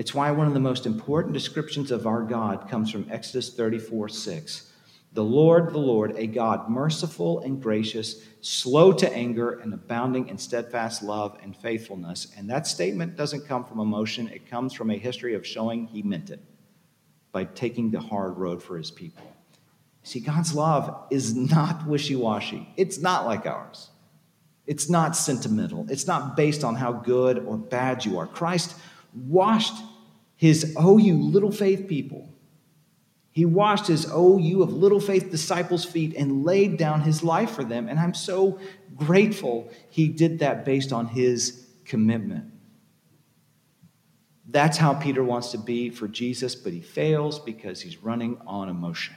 It's 0.00 0.14
why 0.14 0.30
one 0.30 0.46
of 0.46 0.54
the 0.54 0.60
most 0.60 0.86
important 0.86 1.34
descriptions 1.34 1.90
of 1.90 2.06
our 2.06 2.22
God 2.22 2.70
comes 2.70 2.90
from 2.90 3.06
Exodus 3.10 3.50
34 3.50 4.08
6 4.08 4.72
the 5.12 5.22
Lord, 5.22 5.74
the 5.74 5.78
Lord, 5.78 6.14
a 6.16 6.26
God 6.26 6.70
merciful 6.70 7.40
and 7.40 7.60
gracious, 7.60 8.22
slow 8.40 8.92
to 8.92 9.12
anger, 9.12 9.58
and 9.58 9.74
abounding 9.74 10.28
in 10.28 10.38
steadfast 10.38 11.02
love 11.02 11.36
and 11.42 11.54
faithfulness. 11.54 12.28
And 12.34 12.48
that 12.48 12.66
statement 12.66 13.14
doesn't 13.14 13.46
come 13.46 13.62
from 13.62 13.78
emotion, 13.78 14.28
it 14.28 14.48
comes 14.48 14.72
from 14.72 14.88
a 14.88 14.96
history 14.96 15.34
of 15.34 15.46
showing 15.46 15.86
he 15.88 16.00
meant 16.00 16.30
it 16.30 16.40
by 17.30 17.44
taking 17.44 17.90
the 17.90 18.00
hard 18.00 18.38
road 18.38 18.62
for 18.62 18.78
his 18.78 18.90
people. 18.90 19.30
See, 20.02 20.20
God's 20.20 20.54
love 20.54 21.08
is 21.10 21.34
not 21.34 21.86
wishy 21.86 22.16
washy, 22.16 22.72
it's 22.78 22.96
not 22.96 23.26
like 23.26 23.44
ours. 23.44 23.90
It's 24.66 24.88
not 24.88 25.14
sentimental. 25.14 25.84
It's 25.90 26.06
not 26.06 26.38
based 26.38 26.64
on 26.64 26.76
how 26.76 26.92
good 26.92 27.40
or 27.40 27.58
bad 27.58 28.06
you 28.06 28.18
are. 28.18 28.26
Christ 28.26 28.76
washed 29.14 29.74
his, 30.40 30.74
oh, 30.74 30.96
you 30.96 31.18
little 31.18 31.52
faith 31.52 31.86
people, 31.86 32.26
he 33.30 33.44
washed 33.44 33.88
his 33.88 34.06
oh, 34.10 34.38
you 34.38 34.62
of 34.62 34.72
little 34.72 34.98
faith 34.98 35.30
disciples' 35.30 35.84
feet 35.84 36.16
and 36.16 36.46
laid 36.46 36.78
down 36.78 37.02
his 37.02 37.22
life 37.22 37.50
for 37.50 37.62
them. 37.62 37.90
And 37.90 38.00
I'm 38.00 38.14
so 38.14 38.58
grateful 38.96 39.70
he 39.90 40.08
did 40.08 40.38
that 40.38 40.64
based 40.64 40.94
on 40.94 41.08
his 41.08 41.66
commitment. 41.84 42.46
That's 44.48 44.78
how 44.78 44.94
Peter 44.94 45.22
wants 45.22 45.50
to 45.50 45.58
be 45.58 45.90
for 45.90 46.08
Jesus, 46.08 46.54
but 46.54 46.72
he 46.72 46.80
fails 46.80 47.38
because 47.38 47.82
he's 47.82 48.02
running 48.02 48.38
on 48.46 48.70
emotion. 48.70 49.16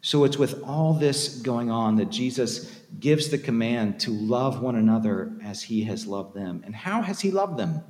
So 0.00 0.24
it's 0.24 0.38
with 0.38 0.62
all 0.64 0.94
this 0.94 1.36
going 1.42 1.70
on 1.70 1.96
that 1.96 2.08
Jesus 2.08 2.74
gives 2.98 3.28
the 3.28 3.36
command 3.36 4.00
to 4.00 4.10
love 4.10 4.62
one 4.62 4.76
another 4.76 5.36
as 5.44 5.64
he 5.64 5.84
has 5.84 6.06
loved 6.06 6.34
them. 6.34 6.62
And 6.64 6.74
how 6.74 7.02
has 7.02 7.20
he 7.20 7.30
loved 7.30 7.58
them? 7.58 7.82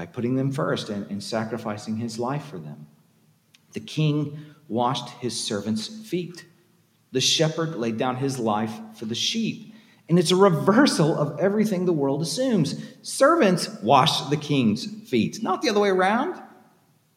By 0.00 0.06
putting 0.06 0.34
them 0.34 0.50
first 0.50 0.88
and, 0.88 1.10
and 1.10 1.22
sacrificing 1.22 1.98
his 1.98 2.18
life 2.18 2.46
for 2.46 2.58
them. 2.58 2.86
The 3.74 3.80
king 3.80 4.38
washed 4.66 5.10
his 5.20 5.38
servants' 5.38 5.88
feet. 5.88 6.46
The 7.12 7.20
shepherd 7.20 7.76
laid 7.76 7.98
down 7.98 8.16
his 8.16 8.38
life 8.38 8.72
for 8.94 9.04
the 9.04 9.14
sheep. 9.14 9.74
And 10.08 10.18
it's 10.18 10.30
a 10.30 10.36
reversal 10.36 11.14
of 11.14 11.38
everything 11.38 11.84
the 11.84 11.92
world 11.92 12.22
assumes. 12.22 12.82
Servants 13.02 13.68
wash 13.82 14.22
the 14.30 14.38
king's 14.38 14.86
feet, 15.10 15.42
not 15.42 15.60
the 15.60 15.68
other 15.68 15.80
way 15.80 15.90
around. 15.90 16.42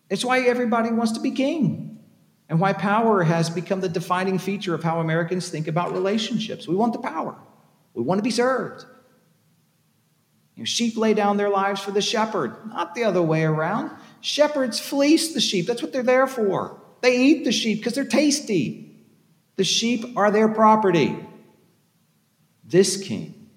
It's 0.10 0.26
why 0.26 0.41
everybody 0.41 0.91
wants 0.91 1.13
to 1.13 1.22
be 1.22 1.32
king 1.32 2.04
and 2.50 2.60
why 2.60 2.74
power 2.74 3.24
has 3.24 3.50
become 3.50 3.80
the 3.80 3.88
defining 3.88 4.38
feature 4.38 4.76
of 4.76 4.84
how 4.84 5.00
Americans 5.00 5.48
think 5.48 5.69
about 5.69 5.93
relationships. 5.93 6.67
We 6.67 6.76
want 6.76 6.91
the 6.91 7.00
power, 7.00 7.38
we 7.93 8.04
want 8.04 8.19
to 8.19 8.24
be 8.24 8.30
served. 8.30 8.84
Sheep 10.63 10.96
lay 10.98 11.13
down 11.13 11.38
their 11.38 11.50
lives 11.50 11.82
for 11.82 11.92
the 11.92 12.02
shepherd, 12.02 12.56
not 12.68 12.94
the 12.94 13.04
other 13.04 13.22
way 13.22 13.44
around. 13.44 13.92
Shepherds 14.22 14.80
fleece 14.80 15.34
the 15.34 15.42
sheep, 15.42 15.66
that's 15.66 15.82
what 15.82 15.92
they're 15.92 16.04
there 16.04 16.28
for. 16.28 16.80
They 17.02 17.18
eat 17.18 17.44
the 17.44 17.52
sheep 17.52 17.80
because 17.80 17.96
they're 17.96 18.06
tasty. 18.06 18.96
The 19.56 19.63
sheep 19.63 20.16
are 20.16 20.32
their 20.32 20.48
property. 20.48 21.18
This 22.63 23.02
king, 23.02 23.50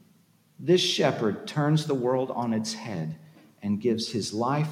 this 0.58 0.80
shepherd, 0.80 1.46
turns 1.46 1.86
the 1.86 1.94
world 1.94 2.30
on 2.30 2.52
its 2.52 2.74
head 2.74 3.16
and 3.62 3.80
gives 3.80 4.10
his 4.10 4.32
life 4.32 4.70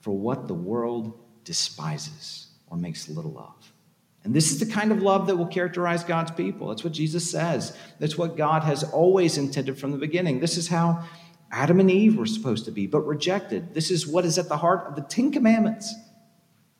for 0.00 0.16
what 0.16 0.48
the 0.48 0.54
world 0.54 1.18
despises 1.44 2.48
or 2.68 2.76
makes 2.76 3.08
little 3.08 3.38
of. 3.38 3.72
And 4.22 4.32
this 4.32 4.52
is 4.52 4.58
the 4.58 4.66
kind 4.66 4.90
of 4.90 5.02
love 5.02 5.26
that 5.26 5.36
will 5.36 5.46
characterize 5.46 6.02
God's 6.02 6.30
people. 6.30 6.68
That's 6.68 6.84
what 6.84 6.94
Jesus 6.94 7.30
says. 7.30 7.76
That's 7.98 8.16
what 8.16 8.36
God 8.36 8.62
has 8.62 8.82
always 8.82 9.36
intended 9.36 9.78
from 9.78 9.92
the 9.92 9.98
beginning. 9.98 10.40
This 10.40 10.56
is 10.56 10.68
how 10.68 11.04
Adam 11.54 11.78
and 11.78 11.88
Eve 11.88 12.16
were 12.16 12.26
supposed 12.26 12.64
to 12.64 12.72
be, 12.72 12.88
but 12.88 13.02
rejected. 13.02 13.74
This 13.74 13.88
is 13.92 14.08
what 14.08 14.24
is 14.24 14.38
at 14.38 14.48
the 14.48 14.56
heart 14.56 14.88
of 14.88 14.96
the 14.96 15.02
Ten 15.02 15.30
Commandments. 15.30 15.94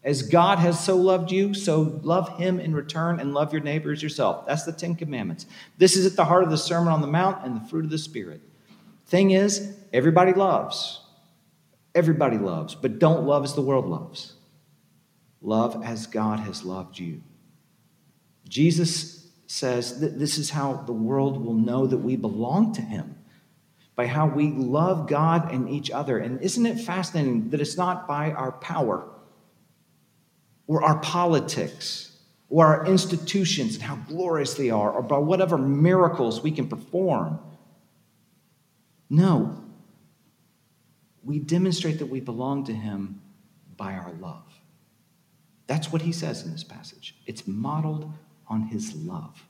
As 0.02 0.22
God 0.22 0.58
has 0.58 0.84
so 0.84 0.96
loved 0.96 1.30
you, 1.30 1.54
so 1.54 2.00
love 2.02 2.36
him 2.38 2.58
in 2.58 2.74
return 2.74 3.20
and 3.20 3.32
love 3.32 3.52
your 3.52 3.62
neighbor 3.62 3.92
as 3.92 4.02
yourself. 4.02 4.46
That's 4.46 4.64
the 4.64 4.72
Ten 4.72 4.96
Commandments. 4.96 5.46
This 5.78 5.96
is 5.96 6.04
at 6.04 6.16
the 6.16 6.24
heart 6.24 6.42
of 6.42 6.50
the 6.50 6.58
Sermon 6.58 6.92
on 6.92 7.00
the 7.00 7.06
Mount 7.06 7.46
and 7.46 7.54
the 7.54 7.68
fruit 7.68 7.84
of 7.84 7.90
the 7.90 7.98
Spirit. 7.98 8.40
Thing 9.06 9.30
is, 9.30 9.76
everybody 9.92 10.32
loves. 10.32 11.00
Everybody 11.94 12.36
loves, 12.36 12.74
but 12.74 12.98
don't 12.98 13.24
love 13.24 13.44
as 13.44 13.54
the 13.54 13.62
world 13.62 13.86
loves. 13.86 14.32
Love 15.40 15.84
as 15.84 16.08
God 16.08 16.40
has 16.40 16.64
loved 16.64 16.98
you. 16.98 17.22
Jesus 18.48 19.28
says 19.46 20.00
that 20.00 20.18
this 20.18 20.36
is 20.36 20.50
how 20.50 20.72
the 20.72 20.92
world 20.92 21.44
will 21.44 21.54
know 21.54 21.86
that 21.86 21.98
we 21.98 22.16
belong 22.16 22.72
to 22.72 22.82
him 22.82 23.14
by 23.96 24.06
how 24.06 24.26
we 24.26 24.50
love 24.50 25.08
God 25.08 25.52
and 25.52 25.68
each 25.68 25.90
other. 25.90 26.18
And 26.18 26.40
isn't 26.42 26.66
it 26.66 26.80
fascinating 26.80 27.50
that 27.50 27.60
it's 27.60 27.76
not 27.76 28.08
by 28.08 28.32
our 28.32 28.52
power? 28.52 29.08
or 30.66 30.82
our 30.82 30.98
politics 31.00 32.16
or 32.48 32.66
our 32.66 32.86
institutions 32.86 33.74
and 33.74 33.82
how 33.82 33.96
glorious 33.96 34.54
they 34.54 34.70
are 34.70 34.90
or 34.92 35.02
by 35.02 35.18
whatever 35.18 35.58
miracles 35.58 36.42
we 36.42 36.50
can 36.50 36.68
perform. 36.68 37.38
No. 39.10 39.60
We 41.22 41.38
demonstrate 41.38 41.98
that 41.98 42.06
we 42.06 42.20
belong 42.20 42.64
to 42.64 42.72
Him 42.72 43.20
by 43.76 43.94
our 43.94 44.12
love. 44.20 44.42
That's 45.66 45.90
what 45.90 46.02
he 46.02 46.12
says 46.12 46.44
in 46.44 46.52
this 46.52 46.62
passage. 46.62 47.16
It's 47.26 47.48
modeled 47.48 48.12
on 48.46 48.62
his 48.64 48.94
love. 48.94 49.42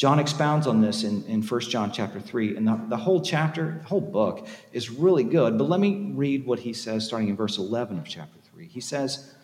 John 0.00 0.18
expounds 0.18 0.66
on 0.66 0.80
this 0.80 1.04
in, 1.04 1.22
in 1.26 1.42
1 1.42 1.60
John 1.60 1.92
chapter 1.92 2.20
3, 2.20 2.56
and 2.56 2.66
the, 2.66 2.80
the 2.88 2.96
whole 2.96 3.20
chapter, 3.20 3.80
the 3.82 3.86
whole 3.86 4.00
book 4.00 4.48
is 4.72 4.88
really 4.88 5.24
good. 5.24 5.58
But 5.58 5.68
let 5.68 5.78
me 5.78 6.12
read 6.14 6.46
what 6.46 6.58
he 6.58 6.72
says 6.72 7.04
starting 7.04 7.28
in 7.28 7.36
verse 7.36 7.58
11 7.58 7.98
of 7.98 8.08
chapter 8.08 8.38
3. 8.54 8.66
He 8.66 8.80
says, 8.80 9.34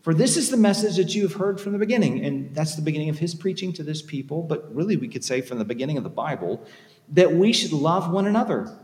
for 0.00 0.14
this 0.14 0.38
is 0.38 0.48
the 0.48 0.56
message 0.56 0.96
that 0.96 1.14
you 1.14 1.24
have 1.24 1.34
heard 1.34 1.60
from 1.60 1.74
the 1.74 1.78
beginning. 1.78 2.24
And 2.24 2.54
that's 2.54 2.74
the 2.74 2.80
beginning 2.80 3.10
of 3.10 3.18
his 3.18 3.34
preaching 3.34 3.70
to 3.74 3.82
this 3.82 4.00
people, 4.00 4.42
but 4.42 4.74
really 4.74 4.96
we 4.96 5.08
could 5.08 5.22
say 5.22 5.42
from 5.42 5.58
the 5.58 5.64
beginning 5.66 5.98
of 5.98 6.04
the 6.04 6.08
Bible 6.08 6.64
that 7.10 7.34
we 7.34 7.52
should 7.52 7.72
love 7.72 8.10
one 8.10 8.26
another. 8.26 8.74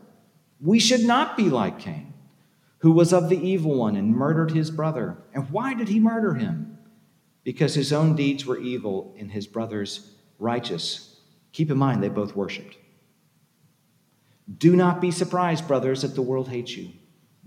We 0.61 0.79
should 0.79 1.07
not 1.07 1.39
be 1.39 1.45
like 1.45 1.79
Cain, 1.79 2.13
who 2.81 2.93
was 2.93 3.15
of 3.15 3.31
the 3.31 3.41
evil 3.41 3.77
one 3.77 3.97
and 3.97 4.15
murdered 4.15 4.51
his 4.51 4.71
brother. 4.71 5.17
And 5.33 5.49
why 5.49 5.73
did 5.73 5.89
he 5.89 6.01
murder 6.01 6.35
him? 6.35 6.77
Because 7.45 7.75
his 7.75 7.95
own 7.95 8.15
deeds 8.15 8.45
were 8.45 8.59
evil 8.59 9.15
and 9.19 9.33
his 9.33 9.47
brother's 9.47 10.11
righteous. 10.39 11.13
Keep 11.55 11.71
in 11.71 11.79
mind, 11.79 12.03
they 12.03 12.09
both 12.09 12.35
worshiped. 12.35 12.77
Do 14.59 14.75
not 14.75 15.01
be 15.01 15.13
surprised, 15.13 15.69
brothers, 15.69 16.03
that 16.03 16.17
the 16.17 16.21
world 16.21 16.49
hates 16.49 16.77
you. 16.77 16.91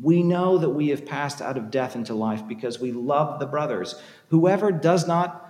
We 0.02 0.24
know 0.24 0.58
that 0.58 0.70
we 0.70 0.88
have 0.90 1.06
passed 1.06 1.42
out 1.42 1.58
of 1.58 1.70
death 1.70 1.94
into 1.94 2.14
life 2.14 2.48
because 2.48 2.80
we 2.80 2.94
love 2.94 3.40
the 3.40 3.46
brothers. 3.46 3.96
Whoever 4.30 4.72
does 4.72 5.08
not 5.08 5.44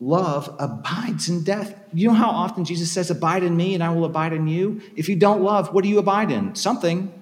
love 0.00 0.54
abides 0.58 1.28
in 1.28 1.44
death. 1.44 1.78
You 1.94 2.08
know 2.08 2.14
how 2.14 2.30
often 2.30 2.64
Jesus 2.64 2.90
says, 2.90 3.08
Abide 3.08 3.44
in 3.44 3.56
me 3.56 3.74
and 3.74 3.84
I 3.84 3.90
will 3.90 4.04
abide 4.04 4.32
in 4.32 4.48
you? 4.48 4.80
If 4.96 5.08
you 5.08 5.14
don't 5.14 5.42
love, 5.42 5.72
what 5.72 5.84
do 5.84 5.90
you 5.90 6.00
abide 6.00 6.32
in? 6.32 6.56
Something. 6.56 7.12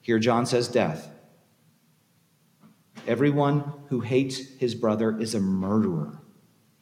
Here, 0.00 0.18
John 0.18 0.44
says, 0.44 0.66
Death. 0.66 1.08
Everyone 3.06 3.72
who 3.90 4.00
hates 4.00 4.38
his 4.58 4.74
brother 4.74 5.16
is 5.16 5.36
a 5.36 5.40
murderer. 5.40 6.18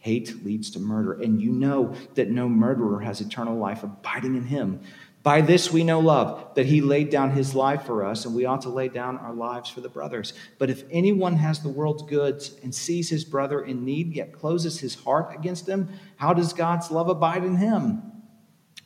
Hate 0.06 0.44
leads 0.44 0.70
to 0.70 0.78
murder. 0.78 1.14
And 1.14 1.42
you 1.42 1.50
know 1.50 1.92
that 2.14 2.30
no 2.30 2.48
murderer 2.48 3.00
has 3.00 3.20
eternal 3.20 3.58
life 3.58 3.82
abiding 3.82 4.36
in 4.36 4.44
him. 4.44 4.80
By 5.24 5.40
this 5.40 5.72
we 5.72 5.82
know 5.82 5.98
love, 5.98 6.54
that 6.54 6.66
he 6.66 6.80
laid 6.80 7.10
down 7.10 7.32
his 7.32 7.56
life 7.56 7.82
for 7.82 8.04
us, 8.04 8.24
and 8.24 8.32
we 8.32 8.44
ought 8.44 8.60
to 8.60 8.68
lay 8.68 8.86
down 8.86 9.18
our 9.18 9.34
lives 9.34 9.68
for 9.68 9.80
the 9.80 9.88
brothers. 9.88 10.32
But 10.58 10.70
if 10.70 10.84
anyone 10.92 11.34
has 11.34 11.58
the 11.58 11.70
world's 11.70 12.04
goods 12.04 12.54
and 12.62 12.72
sees 12.72 13.10
his 13.10 13.24
brother 13.24 13.64
in 13.64 13.84
need, 13.84 14.14
yet 14.14 14.32
closes 14.32 14.78
his 14.78 14.94
heart 14.94 15.34
against 15.34 15.68
him, 15.68 15.88
how 16.14 16.32
does 16.32 16.52
God's 16.52 16.92
love 16.92 17.08
abide 17.08 17.42
in 17.42 17.56
him? 17.56 18.00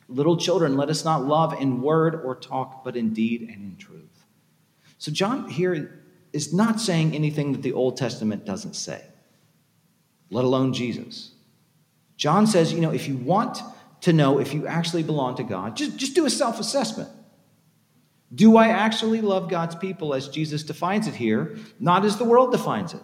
Little 0.07 0.37
children, 0.37 0.75
let 0.75 0.89
us 0.89 1.05
not 1.05 1.23
love 1.23 1.53
in 1.61 1.83
word 1.83 2.15
or 2.15 2.33
talk, 2.33 2.83
but 2.83 2.97
in 2.97 3.13
deed 3.13 3.41
and 3.41 3.61
in 3.61 3.75
truth. 3.77 4.25
So, 4.97 5.11
John 5.11 5.47
here 5.47 6.03
is 6.33 6.51
not 6.51 6.81
saying 6.81 7.13
anything 7.13 7.51
that 7.51 7.61
the 7.61 7.73
Old 7.73 7.95
Testament 7.95 8.43
doesn't 8.43 8.75
say, 8.75 9.03
let 10.31 10.43
alone 10.43 10.73
Jesus. 10.73 11.31
John 12.17 12.47
says, 12.47 12.73
you 12.73 12.81
know, 12.81 12.91
if 12.91 13.07
you 13.07 13.17
want 13.17 13.61
to 14.01 14.13
know 14.13 14.39
if 14.39 14.53
you 14.53 14.67
actually 14.67 15.03
belong 15.03 15.35
to 15.35 15.43
God. 15.43 15.77
Just, 15.77 15.95
just 15.97 16.15
do 16.15 16.25
a 16.25 16.29
self 16.29 16.59
assessment. 16.59 17.09
Do 18.33 18.57
I 18.57 18.67
actually 18.67 19.21
love 19.21 19.49
God's 19.49 19.75
people 19.75 20.13
as 20.13 20.27
Jesus 20.27 20.63
defines 20.63 21.07
it 21.07 21.15
here, 21.15 21.57
not 21.79 22.05
as 22.05 22.17
the 22.17 22.23
world 22.23 22.51
defines 22.51 22.93
it? 22.93 23.01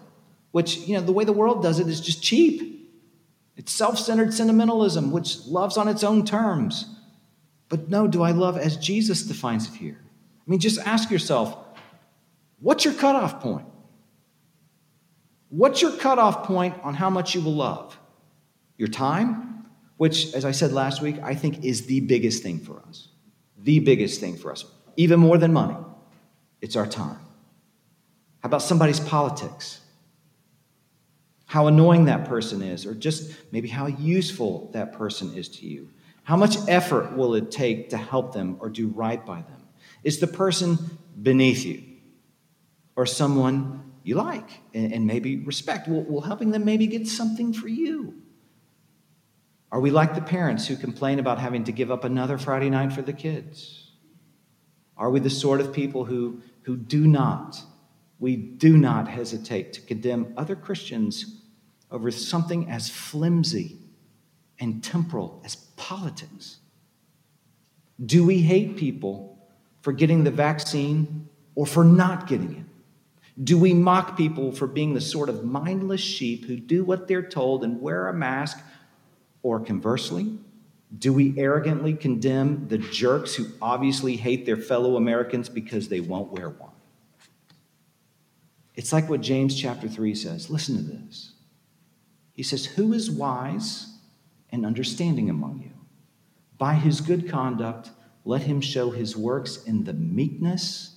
Which, 0.52 0.78
you 0.78 0.96
know, 0.96 1.02
the 1.02 1.12
way 1.12 1.26
the 1.26 1.34
world 1.34 1.62
does 1.62 1.80
it 1.80 1.88
is 1.88 2.02
just 2.02 2.24
cheap. 2.24 2.74
It's 3.56 3.72
self 3.72 4.00
centered 4.00 4.34
sentimentalism, 4.34 5.12
which 5.12 5.46
loves 5.46 5.78
on 5.78 5.88
its 5.88 6.04
own 6.04 6.26
terms. 6.26 6.86
But 7.70 7.90
no, 7.90 8.08
do 8.08 8.24
I 8.24 8.32
love 8.32 8.58
as 8.58 8.78
Jesus 8.78 9.24
defines 9.24 9.68
it 9.68 9.76
here? 9.76 10.00
I 10.00 10.50
mean, 10.50 10.60
just 10.60 10.80
ask 10.80 11.12
yourself 11.12 11.58
what's 12.60 12.86
your 12.86 12.94
cutoff 12.94 13.42
point? 13.42 13.68
What's 15.50 15.82
your 15.82 15.92
cutoff 15.92 16.46
point 16.46 16.76
on 16.84 16.94
how 16.94 17.10
much 17.10 17.36
you 17.36 17.42
will 17.42 17.56
love? 17.56 17.98
Your 18.78 18.90
time? 18.90 19.48
which, 19.98 20.34
as 20.34 20.46
I 20.46 20.52
said 20.52 20.72
last 20.72 21.02
week, 21.02 21.18
I 21.24 21.36
think 21.36 21.66
is 21.66 21.88
the 21.88 22.00
biggest 22.02 22.44
thing 22.44 22.60
for 22.60 22.82
us. 22.88 23.10
The 23.58 23.80
biggest 23.80 24.20
thing 24.20 24.38
for 24.38 24.52
us, 24.52 24.64
even 24.96 25.20
more 25.20 25.38
than 25.38 25.52
money. 25.52 25.76
It's 26.62 26.76
our 26.76 26.88
time. 26.88 27.20
How 28.40 28.48
about 28.48 28.62
somebody's 28.62 29.00
politics? 29.00 29.82
How 31.46 31.68
annoying 31.68 32.06
that 32.06 32.26
person 32.26 32.62
is, 32.62 32.86
or 32.86 32.94
just 32.94 33.34
maybe 33.52 33.68
how 33.68 33.88
useful 33.88 34.70
that 34.74 34.94
person 34.94 35.34
is 35.34 35.50
to 35.50 35.66
you. 35.66 35.90
How 36.24 36.36
much 36.36 36.58
effort 36.68 37.16
will 37.16 37.36
it 37.36 37.50
take 37.50 37.90
to 37.90 37.98
help 37.98 38.34
them 38.34 38.58
or 38.60 38.70
do 38.70 38.88
right 38.90 39.26
by 39.26 39.42
them? 39.42 39.68
Is 40.04 40.20
the 40.20 40.28
person 40.28 40.78
beneath 41.20 41.66
you 41.66 41.84
or 42.96 43.06
someone 43.06 43.87
you 44.08 44.16
like 44.16 44.50
and, 44.74 45.06
maybe 45.06 45.38
respect? 45.38 45.88
Will, 45.88 46.04
will 46.04 46.22
helping 46.22 46.52
them 46.52 46.64
maybe 46.64 46.88
get 46.88 47.08
something 47.08 47.52
for 47.52 47.68
you? 47.68 48.16
Are 49.70 49.82
we 49.82 49.92
like 49.92 50.16
the 50.16 50.22
parents 50.22 50.66
who 50.66 50.78
complain 50.78 51.20
about 51.20 51.40
having 51.40 51.66
to 51.66 51.74
give 51.74 51.92
up 51.92 52.06
another 52.06 52.38
Friday 52.38 52.70
night 52.70 52.94
for 52.94 53.02
the 53.02 53.12
kids? 53.12 53.92
Are 54.96 55.10
we 55.10 55.20
the 55.20 55.30
sort 55.30 55.60
of 55.60 55.74
people 55.74 56.06
who, 56.06 56.42
who 56.62 56.78
do 56.78 57.06
not, 57.06 57.62
we 58.18 58.38
do 58.38 58.78
not 58.78 59.10
hesitate 59.10 59.74
to 59.74 59.82
condemn 59.82 60.34
other 60.38 60.56
Christians 60.56 61.42
over 61.92 62.10
something 62.10 62.70
as 62.70 62.90
flimsy 62.90 63.78
and 64.58 64.82
temporal 64.82 65.42
as 65.44 65.56
politics? 65.76 66.60
Do 68.04 68.26
we 68.26 68.40
hate 68.40 68.78
people 68.78 69.38
for 69.82 69.92
getting 69.92 70.24
the 70.24 70.32
vaccine 70.32 71.28
or 71.56 71.66
for 71.66 71.84
not 71.84 72.28
getting 72.28 72.56
it? 72.56 72.77
Do 73.44 73.58
we 73.58 73.74
mock 73.74 74.18
people 74.18 74.52
for 74.52 74.66
being 74.66 74.94
the 74.94 75.02
sort 75.02 75.30
of 75.30 75.44
mindless 75.44 76.02
sheep 76.02 76.46
who 76.46 76.58
do 76.58 76.84
what 76.84 77.08
they're 77.08 77.28
told 77.28 77.64
and 77.64 77.80
wear 77.80 78.08
a 78.08 78.14
mask? 78.14 78.60
Or 79.44 79.60
conversely, 79.60 80.40
do 80.98 81.14
we 81.14 81.38
arrogantly 81.38 81.94
condemn 81.94 82.68
the 82.68 82.78
jerks 82.78 83.36
who 83.36 83.46
obviously 83.62 84.16
hate 84.16 84.46
their 84.46 84.58
fellow 84.58 84.96
Americans 84.96 85.50
because 85.50 85.90
they 85.90 86.00
won't 86.00 86.32
wear 86.32 86.50
one? 86.50 86.72
It's 88.76 88.94
like 88.94 89.10
what 89.10 89.22
James 89.22 89.60
chapter 89.60 89.88
3 89.88 90.16
says. 90.16 90.50
Listen 90.50 90.78
to 90.78 90.84
this. 90.84 91.34
He 92.34 92.44
says, 92.44 92.66
Who 92.66 92.94
is 92.94 93.12
wise 93.12 93.98
and 94.52 94.66
understanding 94.66 95.30
among 95.30 95.60
you? 95.60 95.72
By 96.58 96.76
his 96.76 97.02
good 97.02 97.30
conduct, 97.30 97.90
let 98.24 98.44
him 98.44 98.62
show 98.62 98.92
his 98.92 99.18
works 99.18 99.64
in 99.64 99.84
the 99.84 99.94
meekness 99.94 100.97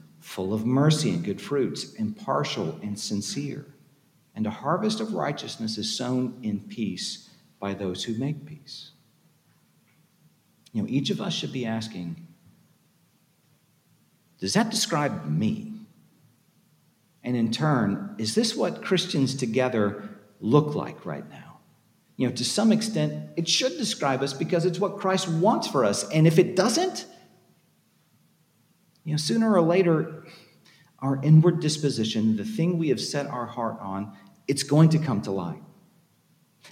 full 0.21 0.53
of 0.53 0.65
mercy 0.65 1.09
and 1.09 1.23
good 1.23 1.41
fruits, 1.41 1.93
impartial 1.95 2.79
and 2.81 2.97
sincere. 2.97 3.65
And 4.35 4.47
a 4.47 4.51
harvest 4.51 5.01
of 5.01 5.13
righteousness 5.13 5.77
is 5.77 5.95
sown 5.95 6.39
in 6.41 6.61
peace 6.61 7.29
by 7.59 7.73
those 7.73 8.03
who 8.03 8.13
make 8.17 8.45
peace. 8.45 8.91
You 10.71 10.81
know, 10.81 10.87
each 10.87 11.09
of 11.09 11.19
us 11.19 11.33
should 11.33 11.51
be 11.51 11.65
asking, 11.65 12.15
does 14.39 14.53
that 14.53 14.69
describe 14.69 15.25
me? 15.25 15.73
And 17.23 17.35
in 17.35 17.51
turn, 17.51 18.15
is 18.17 18.33
this 18.33 18.55
what 18.55 18.83
Christians 18.83 19.35
together 19.35 20.09
look 20.39 20.73
like 20.75 21.05
right 21.05 21.29
now? 21.29 21.59
You 22.15 22.29
know, 22.29 22.35
to 22.35 22.45
some 22.45 22.71
extent, 22.71 23.29
it 23.35 23.47
should 23.47 23.77
describe 23.77 24.21
us 24.21 24.33
because 24.33 24.65
it's 24.65 24.79
what 24.79 24.97
Christ 24.97 25.27
wants 25.27 25.67
for 25.67 25.83
us. 25.83 26.09
And 26.09 26.25
if 26.25 26.39
it 26.39 26.55
doesn't, 26.55 27.05
you 29.03 29.11
know, 29.13 29.17
sooner 29.17 29.51
or 29.51 29.61
later, 29.61 30.23
our 30.99 31.21
inward 31.23 31.59
disposition, 31.59 32.37
the 32.37 32.45
thing 32.45 32.77
we 32.77 32.89
have 32.89 33.01
set 33.01 33.25
our 33.27 33.45
heart 33.45 33.77
on, 33.81 34.15
it's 34.47 34.63
going 34.63 34.89
to 34.89 34.99
come 34.99 35.21
to 35.23 35.31
light. 35.31 35.61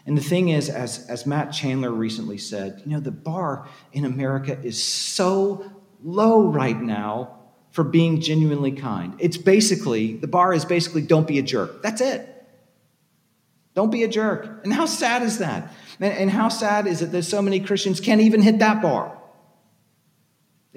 And 0.06 0.18
the 0.18 0.22
thing 0.22 0.50
is, 0.50 0.70
as, 0.70 1.08
as 1.08 1.26
Matt 1.26 1.52
Chandler 1.52 1.92
recently 1.92 2.38
said, 2.38 2.82
you 2.86 2.92
know, 2.92 3.00
the 3.00 3.12
bar 3.12 3.68
in 3.92 4.06
America 4.06 4.58
is 4.62 4.82
so 4.82 5.72
low 6.04 6.48
right 6.48 6.80
now 6.80 7.40
for 7.72 7.84
being 7.84 8.22
genuinely 8.22 8.72
kind. 8.72 9.16
It's 9.20 9.38
basically, 9.38 10.16
the 10.16 10.28
bar 10.28 10.54
is 10.54 10.66
basically 10.66 11.02
don't 11.02 11.28
be 11.28 11.40
a 11.40 11.44
jerk. 11.44 11.82
That's 11.82 12.02
it. 12.02 12.28
Don't 13.76 13.92
be 13.92 14.04
a 14.04 14.08
jerk. 14.08 14.62
And 14.64 14.74
how 14.74 14.86
sad 14.86 15.24
is 15.24 15.40
that? 15.40 15.72
And 16.00 16.30
how 16.30 16.50
sad 16.50 16.88
is 16.88 17.02
it 17.02 17.12
that 17.12 17.24
so 17.24 17.42
many 17.42 17.60
Christians 17.60 18.00
can't 18.00 18.22
even 18.22 18.42
hit 18.42 18.60
that 18.60 18.82
bar? 18.82 19.19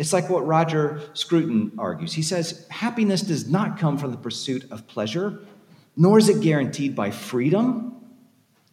It's 0.02 0.12
like 0.12 0.28
what 0.28 0.46
Roger 0.46 1.00
Scruton 1.14 1.72
argues. 1.78 2.12
He 2.12 2.22
says, 2.22 2.66
Happiness 2.68 3.22
does 3.22 3.48
not 3.48 3.78
come 3.78 3.96
from 3.96 4.10
the 4.10 4.18
pursuit 4.18 4.70
of 4.70 4.86
pleasure, 4.86 5.40
nor 5.96 6.18
is 6.18 6.28
it 6.28 6.42
guaranteed 6.42 6.94
by 6.94 7.10
freedom. 7.10 7.96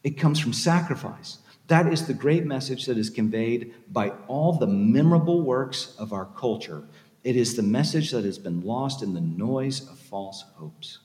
It 0.03 0.17
comes 0.17 0.39
from 0.39 0.51
sacrifice. 0.51 1.37
That 1.67 1.93
is 1.93 2.07
the 2.07 2.13
great 2.13 2.45
message 2.45 2.85
that 2.87 2.97
is 2.97 3.09
conveyed 3.09 3.73
by 3.89 4.09
all 4.27 4.53
the 4.53 4.67
memorable 4.67 5.41
works 5.41 5.95
of 5.97 6.11
our 6.11 6.25
culture 6.25 6.83
it 7.23 7.35
is 7.35 7.55
the 7.55 7.63
message 7.63 8.11
that 8.11 8.23
has 8.23 8.37
been 8.39 8.61
lost 8.61 9.03
in 9.03 9.13
the 9.13 9.21
noise 9.21 9.87
of 9.89 9.99
false 9.99 10.45
hopes. 10.55 10.99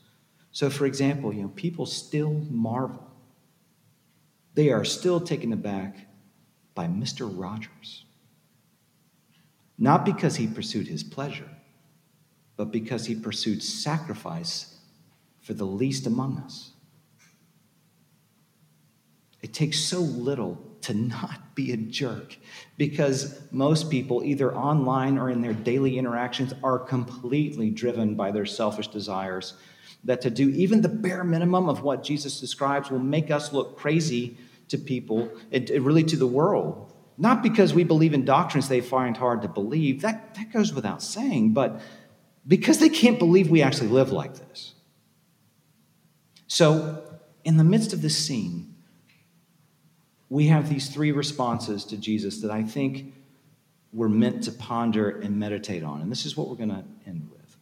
So, 0.53 0.71
for 0.71 0.87
example, 0.87 1.35
you 1.35 1.43
know, 1.43 1.49
people 1.49 1.87
still 1.87 2.33
marvel. 2.51 3.11
They 4.55 4.71
are 4.71 4.85
still 4.85 5.21
taken 5.21 5.53
aback 5.53 5.97
by 6.75 6.87
Mr. 6.87 7.29
Rogers. 7.31 8.05
Not 9.79 10.05
because 10.05 10.37
he 10.37 10.47
pursued 10.47 10.87
his 10.87 11.03
pleasure, 11.03 11.49
but 12.57 12.71
because 12.71 13.07
he 13.07 13.15
pursued 13.15 13.63
sacrifice 13.63 14.77
for 15.41 15.55
the 15.55 15.67
least 15.67 16.07
among 16.07 16.39
us. 16.39 16.71
It 19.43 19.53
takes 19.53 19.79
so 19.79 20.01
little 20.01 20.59
to 20.83 20.95
not 20.95 21.55
be 21.55 21.73
a 21.73 21.77
jerk 21.77 22.37
because 22.79 23.41
most 23.51 23.91
people, 23.91 24.23
either 24.25 24.55
online 24.55 25.19
or 25.19 25.29
in 25.29 25.43
their 25.43 25.53
daily 25.53 25.99
interactions, 25.99 26.55
are 26.63 26.79
completely 26.79 27.71
driven 27.71 28.15
by 28.15 28.31
their 28.31 28.47
selfish 28.47 28.89
desires. 28.89 29.55
That 30.05 30.21
to 30.23 30.31
do 30.31 30.49
even 30.51 30.81
the 30.81 30.89
bare 30.89 31.25
minimum 31.25 31.69
of 31.69 31.83
what 31.83 32.03
Jesus 32.03 32.41
describes 32.41 32.91
will 32.91 33.01
make 33.01 33.31
us 33.31 33.53
look 33.53 33.77
crazy 33.77 34.39
to 34.69 34.79
people, 34.79 35.31
and 35.53 35.69
really 35.69 36.05
to 36.05 36.17
the 36.17 36.27
world. 36.27 36.94
Not 37.17 37.43
because 37.43 37.73
we 37.73 37.85
believe 37.85 38.13
in 38.13 38.25
doctrines 38.25 38.69
they 38.69 38.81
find 38.81 39.17
hard 39.17 39.43
to 39.43 39.49
believe, 39.49 40.03
that, 40.03 40.35
that 40.35 40.53
goes 40.53 40.73
without 40.73 41.03
saying, 41.03 41.53
but 41.53 41.81
because 42.47 42.79
they 42.79 42.89
can't 42.89 43.19
believe 43.19 43.49
we 43.49 43.63
actually 43.63 43.89
live 43.89 44.11
like 44.11 44.35
this. 44.35 44.75
So, 46.47 47.03
in 47.45 47.57
the 47.57 47.65
midst 47.65 47.93
of 47.93 48.03
this 48.03 48.17
scene, 48.17 48.75
we 50.29 50.49
have 50.49 50.69
these 50.69 50.89
three 50.89 51.13
responses 51.13 51.85
to 51.85 51.97
Jesus 51.97 52.41
that 52.41 52.51
I 52.51 52.63
think 52.63 53.15
we're 53.93 54.09
meant 54.09 54.43
to 54.45 54.53
ponder 54.53 55.21
and 55.21 55.39
meditate 55.39 55.85
on. 55.85 56.01
And 56.01 56.11
this 56.11 56.27
is 56.27 56.37
what 56.37 56.49
we're 56.49 56.57
going 56.57 56.71
to 56.71 56.85
end 57.07 57.29
with. 57.31 57.57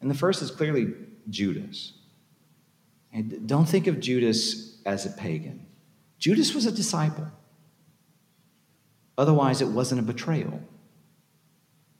And 0.00 0.10
the 0.10 0.14
first 0.14 0.42
is 0.42 0.50
clearly 0.50 0.92
Judas. 1.30 1.92
And 3.12 3.48
don't 3.48 3.66
think 3.66 3.86
of 3.86 4.00
Judas 4.00 4.78
as 4.84 5.06
a 5.06 5.10
pagan, 5.10 5.66
Judas 6.18 6.54
was 6.54 6.66
a 6.66 6.72
disciple. 6.72 7.28
Otherwise, 9.18 9.60
it 9.60 9.68
wasn't 9.68 10.00
a 10.00 10.04
betrayal. 10.04 10.62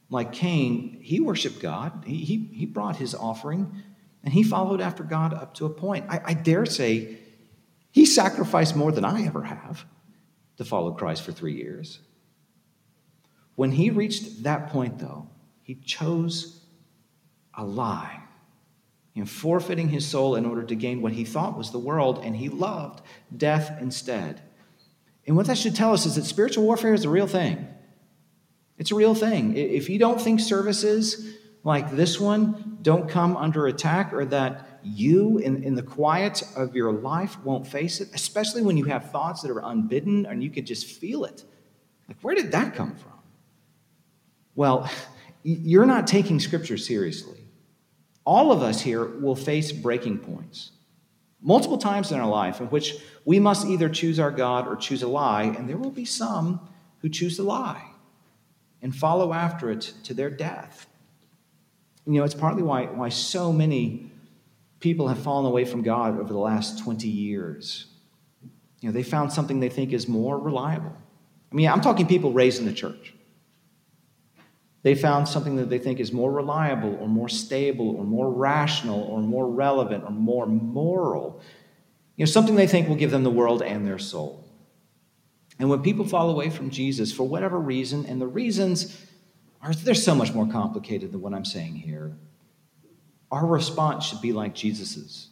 Like 0.09 0.33
Cain, 0.33 1.01
he 1.03 1.21
worshiped 1.21 1.61
God, 1.61 2.05
he, 2.07 2.17
he, 2.17 2.49
he 2.55 2.65
brought 2.65 2.97
his 2.97 3.15
offering, 3.15 3.83
and 4.25 4.33
he 4.33 4.43
followed 4.43 4.81
after 4.81 5.03
God 5.03 5.35
up 5.35 5.55
to 5.55 5.67
a 5.67 5.71
point. 5.71 6.07
I, 6.09 6.21
I 6.25 6.35
dare 6.35 6.65
say 6.65 7.19
he 7.91 8.07
sacrificed 8.07 8.77
more 8.77 8.93
than 8.93 9.05
I 9.05 9.27
ever 9.27 9.43
have 9.43 9.85
to 10.57 10.65
follow 10.65 10.93
Christ 10.93 11.23
for 11.25 11.33
three 11.33 11.55
years. 11.55 11.99
When 13.57 13.73
he 13.73 13.91
reached 13.91 14.45
that 14.45 14.69
point, 14.69 14.99
though, 14.99 15.29
he 15.63 15.75
chose 15.75 16.61
a 17.55 17.65
lie, 17.65 18.23
in 19.15 19.27
forfeiting 19.27 19.89
his 19.89 20.07
soul 20.07 20.37
in 20.37 20.47
order 20.47 20.63
to 20.63 20.77
gain 20.77 21.03
what 21.03 21.13
he 21.13 21.25
thought 21.25 21.59
was 21.59 21.73
the 21.73 21.79
world, 21.79 22.21
and 22.23 22.37
he 22.37 22.49
loved 22.49 23.03
death 23.37 23.77
instead. 23.81 24.41
And 25.29 25.37
what 25.37 25.47
that 25.47 25.59
should 25.59 25.77
tell 25.77 25.93
us 25.93 26.07
is 26.07 26.15
that 26.15 26.25
spiritual 26.25 26.65
warfare 26.65 26.95
is 26.95 27.05
a 27.05 27.11
real 27.11 27.27
thing. 27.27 27.69
It's 28.79 28.91
a 28.91 28.95
real 28.95 29.15
thing. 29.15 29.57
If 29.57 29.91
you 29.91 29.99
don't 29.99 30.19
think 30.19 30.41
services 30.41 31.35
like 31.65 31.91
this 31.91 32.19
one 32.19 32.79
don't 32.81 33.11
come 33.11 33.37
under 33.37 33.67
attack 33.67 34.15
or 34.15 34.25
that 34.25 34.81
you 34.83 35.37
in, 35.37 35.63
in 35.65 35.75
the 35.75 35.83
quiet 35.83 36.43
of 36.57 36.75
your 36.75 36.93
life 36.93 37.39
won't 37.45 37.67
face 37.67 38.01
it, 38.01 38.09
especially 38.15 38.63
when 38.63 38.79
you 38.79 38.87
have 38.87 39.11
thoughts 39.11 39.43
that 39.43 39.51
are 39.51 39.61
unbidden 39.61 40.25
and 40.25 40.43
you 40.43 40.49
can 40.49 40.65
just 40.65 40.87
feel 40.87 41.25
it. 41.25 41.45
Like, 42.09 42.17
where 42.23 42.35
did 42.35 42.53
that 42.53 42.75
come 42.75 42.95
from? 42.95 43.13
Well, 44.55 44.91
you're 45.43 45.85
not 45.85 46.07
taking 46.07 46.41
Scripture 46.41 46.79
seriously. 46.79 47.41
All 48.25 48.51
of 48.51 48.63
us 48.63 48.81
here 48.81 49.05
will 49.05 49.37
face 49.37 49.73
breaking 49.73 50.19
points 50.21 50.71
multiple 51.41 51.79
times 51.79 52.13
in 52.13 52.19
our 52.19 52.29
life 52.29 52.61
in 52.61 52.67
which 52.69 52.97
we 53.25 53.39
must 53.39 53.67
either 53.67 53.89
choose 53.89 54.19
our 54.19 54.31
God 54.31 54.67
or 54.67 54.77
choose 54.77 55.03
a 55.03 55.09
lie, 55.09 55.45
and 55.45 55.69
there 55.69 55.77
will 55.77 55.91
be 55.91 56.05
some 56.05 56.61
who 57.01 57.09
choose 57.09 57.37
the 57.37 57.43
lie 57.43 57.85
and 58.83 58.95
follow 58.95 59.33
after 59.33 59.71
it 59.71 59.93
to 60.05 60.15
their 60.15 60.31
death. 60.31 60.87
You 62.07 62.15
know, 62.15 62.25
it's 62.25 62.35
partly 62.35 62.63
why, 62.63 62.87
why 62.87 63.09
so 63.11 63.53
many 63.53 64.11
people 64.81 65.09
have 65.09 65.19
fallen 65.19 65.47
away 65.47 65.65
from 65.65 65.83
God 65.83 66.19
over 66.19 66.33
the 66.33 66.39
last 66.39 66.79
20 66.83 67.09
years. 67.09 67.87
You 68.81 68.89
know, 68.89 68.93
they 68.93 69.03
found 69.03 69.33
something 69.33 69.61
they 69.61 69.69
think 69.69 69.93
is 69.93 70.09
more 70.09 70.39
reliable. 70.39 70.97
I 71.51 71.55
mean, 71.55 71.69
I'm 71.69 71.81
talking 71.81 72.07
people 72.07 72.33
raised 72.33 72.61
in 72.61 72.67
the 72.67 72.73
church. 72.73 73.15
They 74.83 74.95
found 74.95 75.29
something 75.29 75.57
that 75.57 75.69
they 75.69 75.79
think 75.79 75.99
is 75.99 76.13
more 76.13 76.31
reliable 76.31 76.97
or 77.01 77.09
more 77.09 77.29
stable 77.29 77.97
or 77.97 78.05
more 78.05 78.31
rational 78.31 79.03
or 79.03 79.21
more 79.21 79.49
relevant 79.49 80.05
or 80.05 80.11
more 80.11 80.47
moral. 80.47 81.43
You 82.17 82.25
know, 82.25 82.31
something 82.31 82.55
they 82.55 82.67
think 82.67 82.89
will 82.89 82.97
give 82.97 83.11
them 83.11 83.25
the 83.25 83.31
world 83.31 83.63
and 83.63 83.87
their 83.87 83.99
soul. 83.99 84.45
And 85.59 85.69
when 85.69 85.83
people 85.83 86.07
fall 86.07 86.31
away 86.31 86.51
from 86.51 86.71
Jesus 86.71 87.13
for 87.13 87.25
whatever 87.25 87.59
reason, 87.59 88.07
and 88.07 88.21
the 88.21 88.29
reasons 88.29 89.05
are 89.61 89.75
they're 89.75 89.95
so 89.95 90.15
much 90.15 90.33
more 90.33 90.47
complicated 90.47 91.11
than 91.11 91.21
what 91.21 91.35
I'm 91.35 91.45
saying 91.45 91.75
here. 91.75 92.17
Our 93.31 93.45
response 93.45 94.07
should 94.07 94.23
be 94.23 94.33
like 94.33 94.55
Jesus's. 94.55 95.29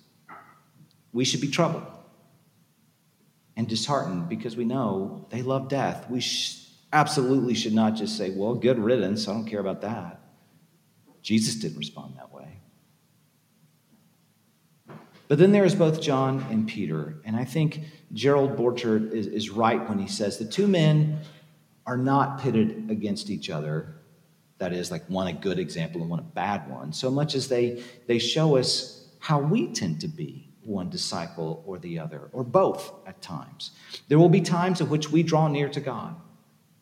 We 1.13 1.25
should 1.25 1.41
be 1.41 1.49
troubled 1.49 1.87
and 3.57 3.67
disheartened 3.67 4.29
because 4.29 4.57
we 4.57 4.65
know 4.65 5.27
they 5.31 5.43
love 5.43 5.69
death. 5.69 6.11
We 6.11 6.21
sh- 6.21 6.66
absolutely 6.93 7.55
should 7.55 7.75
not 7.75 7.95
just 7.95 8.17
say, 8.17 8.31
well, 8.31 8.55
good 8.55 8.79
riddance, 8.79 9.29
I 9.29 9.33
don't 9.33 9.47
care 9.47 9.61
about 9.61 9.81
that. 9.83 10.21
Jesus 11.23 11.57
didn't 11.57 11.79
respond 11.79 12.15
that 12.17 12.33
way. 12.33 12.61
But 15.29 15.39
then 15.39 15.51
there 15.51 15.65
is 15.65 15.75
both 15.75 16.01
John 16.01 16.45
and 16.51 16.69
Peter. 16.69 17.17
And 17.25 17.35
I 17.35 17.45
think 17.45 17.81
Gerald 18.13 18.57
Borchert 18.57 19.13
is, 19.13 19.27
is 19.27 19.51
right 19.51 19.87
when 19.89 19.99
he 19.99 20.07
says 20.07 20.39
the 20.39 20.45
two 20.45 20.69
men 20.69 21.19
are 21.85 21.97
not 21.97 22.41
pitted 22.41 22.89
against 22.91 23.29
each 23.31 23.51
other. 23.51 23.97
That 24.59 24.73
is, 24.73 24.91
like 24.91 25.05
one 25.09 25.27
a 25.27 25.33
good 25.33 25.59
example 25.59 26.01
and 26.01 26.11
one 26.11 26.21
a 26.21 26.23
bad 26.23 26.71
one, 26.71 26.93
so 26.93 27.11
much 27.11 27.35
as 27.35 27.49
they, 27.49 27.83
they 28.07 28.19
show 28.19 28.57
us 28.57 29.09
how 29.19 29.39
we 29.39 29.67
tend 29.73 30.01
to 30.01 30.09
be 30.09 30.49
one 30.63 30.89
disciple 30.89 31.63
or 31.67 31.79
the 31.79 31.99
other, 31.99 32.29
or 32.33 32.43
both 32.43 32.93
at 33.07 33.21
times. 33.21 33.73
There 34.09 34.19
will 34.19 34.29
be 34.29 34.41
times 34.41 34.81
in 34.81 34.89
which 34.89 35.11
we 35.11 35.23
draw 35.23 35.49
near 35.49 35.69
to 35.69 35.81
God. 35.81 36.17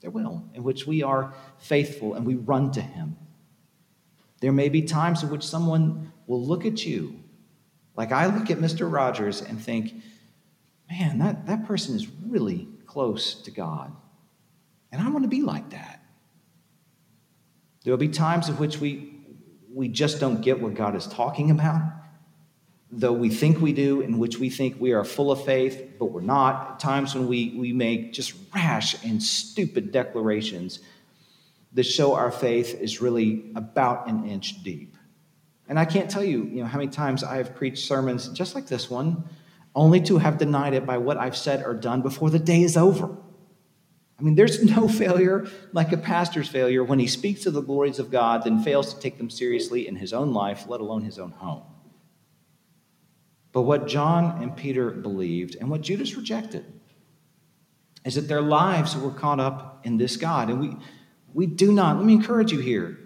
There 0.04 0.10
will, 0.10 0.44
in 0.52 0.62
which 0.62 0.86
we 0.86 1.02
are 1.02 1.32
faithful 1.56 2.12
and 2.12 2.26
we 2.26 2.34
run 2.34 2.70
to 2.72 2.82
Him. 2.82 3.16
There 4.42 4.52
may 4.52 4.68
be 4.68 4.82
times 4.82 5.22
in 5.22 5.30
which 5.30 5.42
someone 5.42 6.12
will 6.26 6.44
look 6.44 6.66
at 6.66 6.84
you, 6.84 7.20
like 7.96 8.12
I 8.12 8.26
look 8.26 8.50
at 8.50 8.58
Mr. 8.58 8.92
Rogers 8.92 9.40
and 9.40 9.58
think, 9.58 9.94
man, 10.90 11.20
that, 11.20 11.46
that 11.46 11.66
person 11.66 11.96
is 11.96 12.06
really 12.26 12.68
close 12.84 13.34
to 13.44 13.50
God. 13.50 13.96
And 14.92 15.00
I 15.00 15.08
want 15.08 15.22
to 15.24 15.28
be 15.28 15.40
like 15.40 15.70
that. 15.70 16.04
There 17.82 17.90
will 17.90 17.96
be 17.96 18.08
times 18.08 18.50
in 18.50 18.58
which 18.58 18.80
we, 18.80 19.10
we 19.72 19.88
just 19.88 20.20
don't 20.20 20.42
get 20.42 20.60
what 20.60 20.74
God 20.74 20.94
is 20.96 21.06
talking 21.06 21.50
about, 21.50 21.80
though 22.96 23.12
we 23.12 23.28
think 23.28 23.60
we 23.60 23.72
do, 23.72 24.00
in 24.00 24.18
which 24.18 24.38
we 24.38 24.50
think 24.50 24.80
we 24.80 24.92
are 24.92 25.04
full 25.04 25.32
of 25.32 25.44
faith, 25.44 25.94
but 25.98 26.06
we're 26.06 26.20
not. 26.20 26.78
Times 26.78 27.14
when 27.14 27.26
we, 27.26 27.54
we 27.56 27.72
make 27.72 28.12
just 28.12 28.34
rash 28.54 29.02
and 29.04 29.22
stupid 29.22 29.90
declarations 29.90 30.80
that 31.72 31.84
show 31.84 32.14
our 32.14 32.30
faith 32.30 32.80
is 32.80 33.00
really 33.00 33.50
about 33.56 34.08
an 34.08 34.28
inch 34.28 34.62
deep. 34.62 34.96
And 35.68 35.78
I 35.78 35.84
can't 35.84 36.10
tell 36.10 36.22
you, 36.22 36.44
you 36.44 36.62
know, 36.62 36.66
how 36.66 36.78
many 36.78 36.90
times 36.90 37.24
I 37.24 37.36
have 37.38 37.56
preached 37.56 37.86
sermons 37.86 38.28
just 38.28 38.54
like 38.54 38.66
this 38.66 38.88
one, 38.88 39.24
only 39.74 40.00
to 40.02 40.18
have 40.18 40.38
denied 40.38 40.74
it 40.74 40.86
by 40.86 40.98
what 40.98 41.16
I've 41.16 41.36
said 41.36 41.64
or 41.64 41.74
done 41.74 42.02
before 42.02 42.30
the 42.30 42.38
day 42.38 42.62
is 42.62 42.76
over. 42.76 43.16
I 44.18 44.22
mean, 44.22 44.36
there's 44.36 44.62
no 44.62 44.86
failure 45.02 45.48
like 45.72 45.90
a 45.90 45.96
pastor's 45.96 46.48
failure 46.48 46.84
when 46.84 47.00
he 47.00 47.08
speaks 47.08 47.46
of 47.46 47.54
the 47.54 47.62
glories 47.62 47.98
of 47.98 48.10
God, 48.10 48.44
then 48.44 48.62
fails 48.62 48.94
to 48.94 49.00
take 49.00 49.18
them 49.18 49.30
seriously 49.30 49.88
in 49.88 49.96
his 49.96 50.12
own 50.12 50.32
life, 50.32 50.68
let 50.68 50.80
alone 50.80 51.02
his 51.02 51.18
own 51.18 51.32
home. 51.32 51.62
But 53.54 53.62
what 53.62 53.86
John 53.86 54.42
and 54.42 54.54
Peter 54.54 54.90
believed 54.90 55.56
and 55.58 55.70
what 55.70 55.80
Judas 55.80 56.16
rejected 56.16 56.66
is 58.04 58.16
that 58.16 58.28
their 58.28 58.42
lives 58.42 58.96
were 58.96 59.12
caught 59.12 59.38
up 59.38 59.80
in 59.84 59.96
this 59.96 60.16
God. 60.16 60.50
And 60.50 60.60
we, 60.60 60.76
we 61.32 61.46
do 61.46 61.72
not, 61.72 61.96
let 61.96 62.04
me 62.04 62.14
encourage 62.14 62.50
you 62.50 62.58
here, 62.58 62.98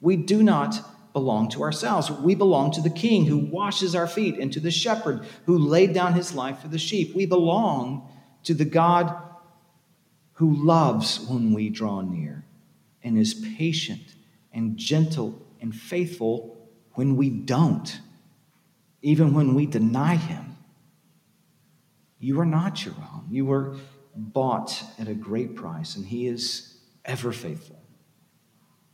we 0.00 0.16
do 0.16 0.44
not 0.44 0.76
belong 1.12 1.48
to 1.50 1.62
ourselves. 1.62 2.08
We 2.08 2.36
belong 2.36 2.70
to 2.72 2.80
the 2.80 2.88
king 2.88 3.26
who 3.26 3.38
washes 3.38 3.96
our 3.96 4.06
feet 4.06 4.38
and 4.38 4.52
to 4.52 4.60
the 4.60 4.70
shepherd 4.70 5.26
who 5.44 5.58
laid 5.58 5.92
down 5.92 6.14
his 6.14 6.34
life 6.34 6.60
for 6.60 6.68
the 6.68 6.78
sheep. 6.78 7.14
We 7.14 7.26
belong 7.26 8.08
to 8.44 8.54
the 8.54 8.64
God 8.64 9.14
who 10.34 10.54
loves 10.64 11.18
when 11.18 11.52
we 11.52 11.68
draw 11.68 12.00
near 12.00 12.44
and 13.02 13.18
is 13.18 13.34
patient 13.56 14.14
and 14.52 14.76
gentle 14.76 15.44
and 15.60 15.74
faithful 15.74 16.56
when 16.92 17.16
we 17.16 17.28
don't, 17.28 18.00
even 19.02 19.34
when 19.34 19.54
we 19.54 19.66
deny 19.66 20.16
him. 20.16 20.56
You 22.18 22.38
are 22.40 22.46
not 22.46 22.84
your 22.84 22.94
own. 22.94 23.26
You 23.30 23.46
were 23.46 23.76
bought 24.14 24.82
at 24.98 25.08
a 25.08 25.14
great 25.14 25.56
price, 25.56 25.96
and 25.96 26.04
he 26.04 26.26
is 26.26 26.78
ever 27.04 27.32
faithful. 27.32 27.80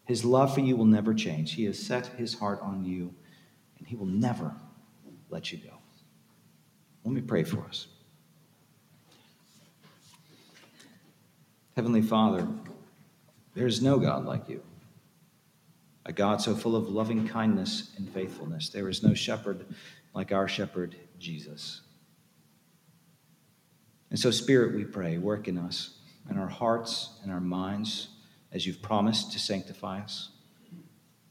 His 0.05 0.25
love 0.25 0.55
for 0.55 0.61
you 0.61 0.77
will 0.77 0.85
never 0.85 1.13
change. 1.13 1.55
He 1.55 1.65
has 1.65 1.79
set 1.79 2.07
his 2.07 2.35
heart 2.35 2.61
on 2.63 2.85
you, 2.85 3.13
and 3.79 3.89
he 3.89 3.97
will 3.97 4.07
never 4.07 4.55
let 5.29 5.51
you 5.51 5.59
go. 5.59 5.75
Let 7.05 7.15
me 7.15 7.21
pray 7.21 7.43
for 7.43 7.61
us. 7.65 7.89
Heavenly 11.75 12.03
Father, 12.03 12.47
there 13.55 13.67
is 13.67 13.83
no 13.83 13.99
God 13.99 14.25
like 14.25 14.49
you, 14.49 14.63
a 16.07 16.13
God 16.13 16.41
so 16.41 16.55
full 16.55 16.77
of 16.77 16.89
loving 16.89 17.27
kindness 17.27 17.91
and 17.97 18.09
faithfulness. 18.09 18.69
There 18.69 18.89
is 18.89 19.03
no 19.03 19.13
shepherd 19.13 19.67
like 20.15 20.31
our 20.31 20.47
shepherd, 20.47 20.95
Jesus. 21.19 21.81
And 24.11 24.19
so, 24.19 24.31
Spirit, 24.31 24.77
we 24.77 24.85
pray, 24.85 25.19
work 25.19 25.49
in 25.49 25.59
us, 25.59 25.99
in 26.31 26.39
our 26.39 26.47
hearts 26.47 27.19
and 27.23 27.33
our 27.33 27.41
minds, 27.41 28.09
as 28.53 28.65
you've 28.65 28.81
promised 28.81 29.33
to 29.33 29.41
sanctify 29.41 30.01
us. 30.01 30.31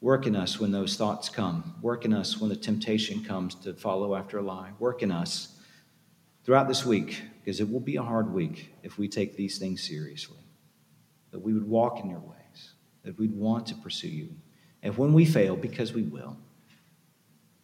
Work 0.01 0.27
in 0.27 0.35
us 0.35 0.59
when 0.59 0.73
those 0.73 0.97
thoughts 0.97 1.29
come. 1.29 1.75
Work 1.81 2.03
in 2.03 2.13
us 2.13 2.37
when 2.37 2.49
the 2.49 2.55
temptation 2.55 3.23
comes 3.23 3.55
to 3.55 3.73
follow 3.73 4.13
after 4.13 4.39
a 4.39 4.43
lie. 4.43 4.71
Work 4.77 5.01
in 5.01 5.11
us 5.11 5.57
throughout 6.43 6.67
this 6.67 6.85
week 6.85 7.21
because 7.39 7.61
it 7.61 7.71
will 7.71 7.79
be 7.79 7.95
a 7.95 8.03
hard 8.03 8.33
week 8.33 8.75
if 8.83 8.97
we 8.97 9.07
take 9.07 9.37
these 9.37 9.57
things 9.57 9.81
seriously. 9.81 10.43
That 11.31 11.39
we 11.39 11.53
would 11.53 11.67
walk 11.67 12.01
in 12.01 12.09
your 12.09 12.19
ways, 12.19 12.73
that 13.03 13.17
we'd 13.17 13.33
want 13.33 13.67
to 13.67 13.75
pursue 13.75 14.09
you. 14.09 14.35
And 14.85 14.95
when 14.97 15.13
we 15.13 15.25
fail, 15.25 15.55
because 15.55 15.93
we 15.93 16.03
will, 16.03 16.37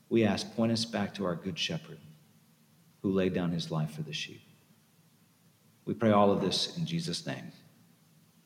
we 0.10 0.24
ask, 0.24 0.56
point 0.56 0.72
us 0.72 0.86
back 0.86 1.14
to 1.14 1.26
our 1.26 1.36
good 1.36 1.58
shepherd 1.58 2.00
who 3.04 3.12
laid 3.12 3.36
down 3.36 3.52
his 3.52 3.70
life 3.70 3.92
for 3.92 4.02
the 4.02 4.12
sheep. 4.12 4.42
We 5.86 5.94
pray 5.94 6.10
all 6.10 6.32
of 6.32 6.42
this 6.42 6.76
in 6.78 6.88
Jesus' 6.88 7.28
name. 7.28 7.52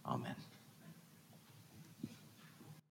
Amen. 0.06 0.36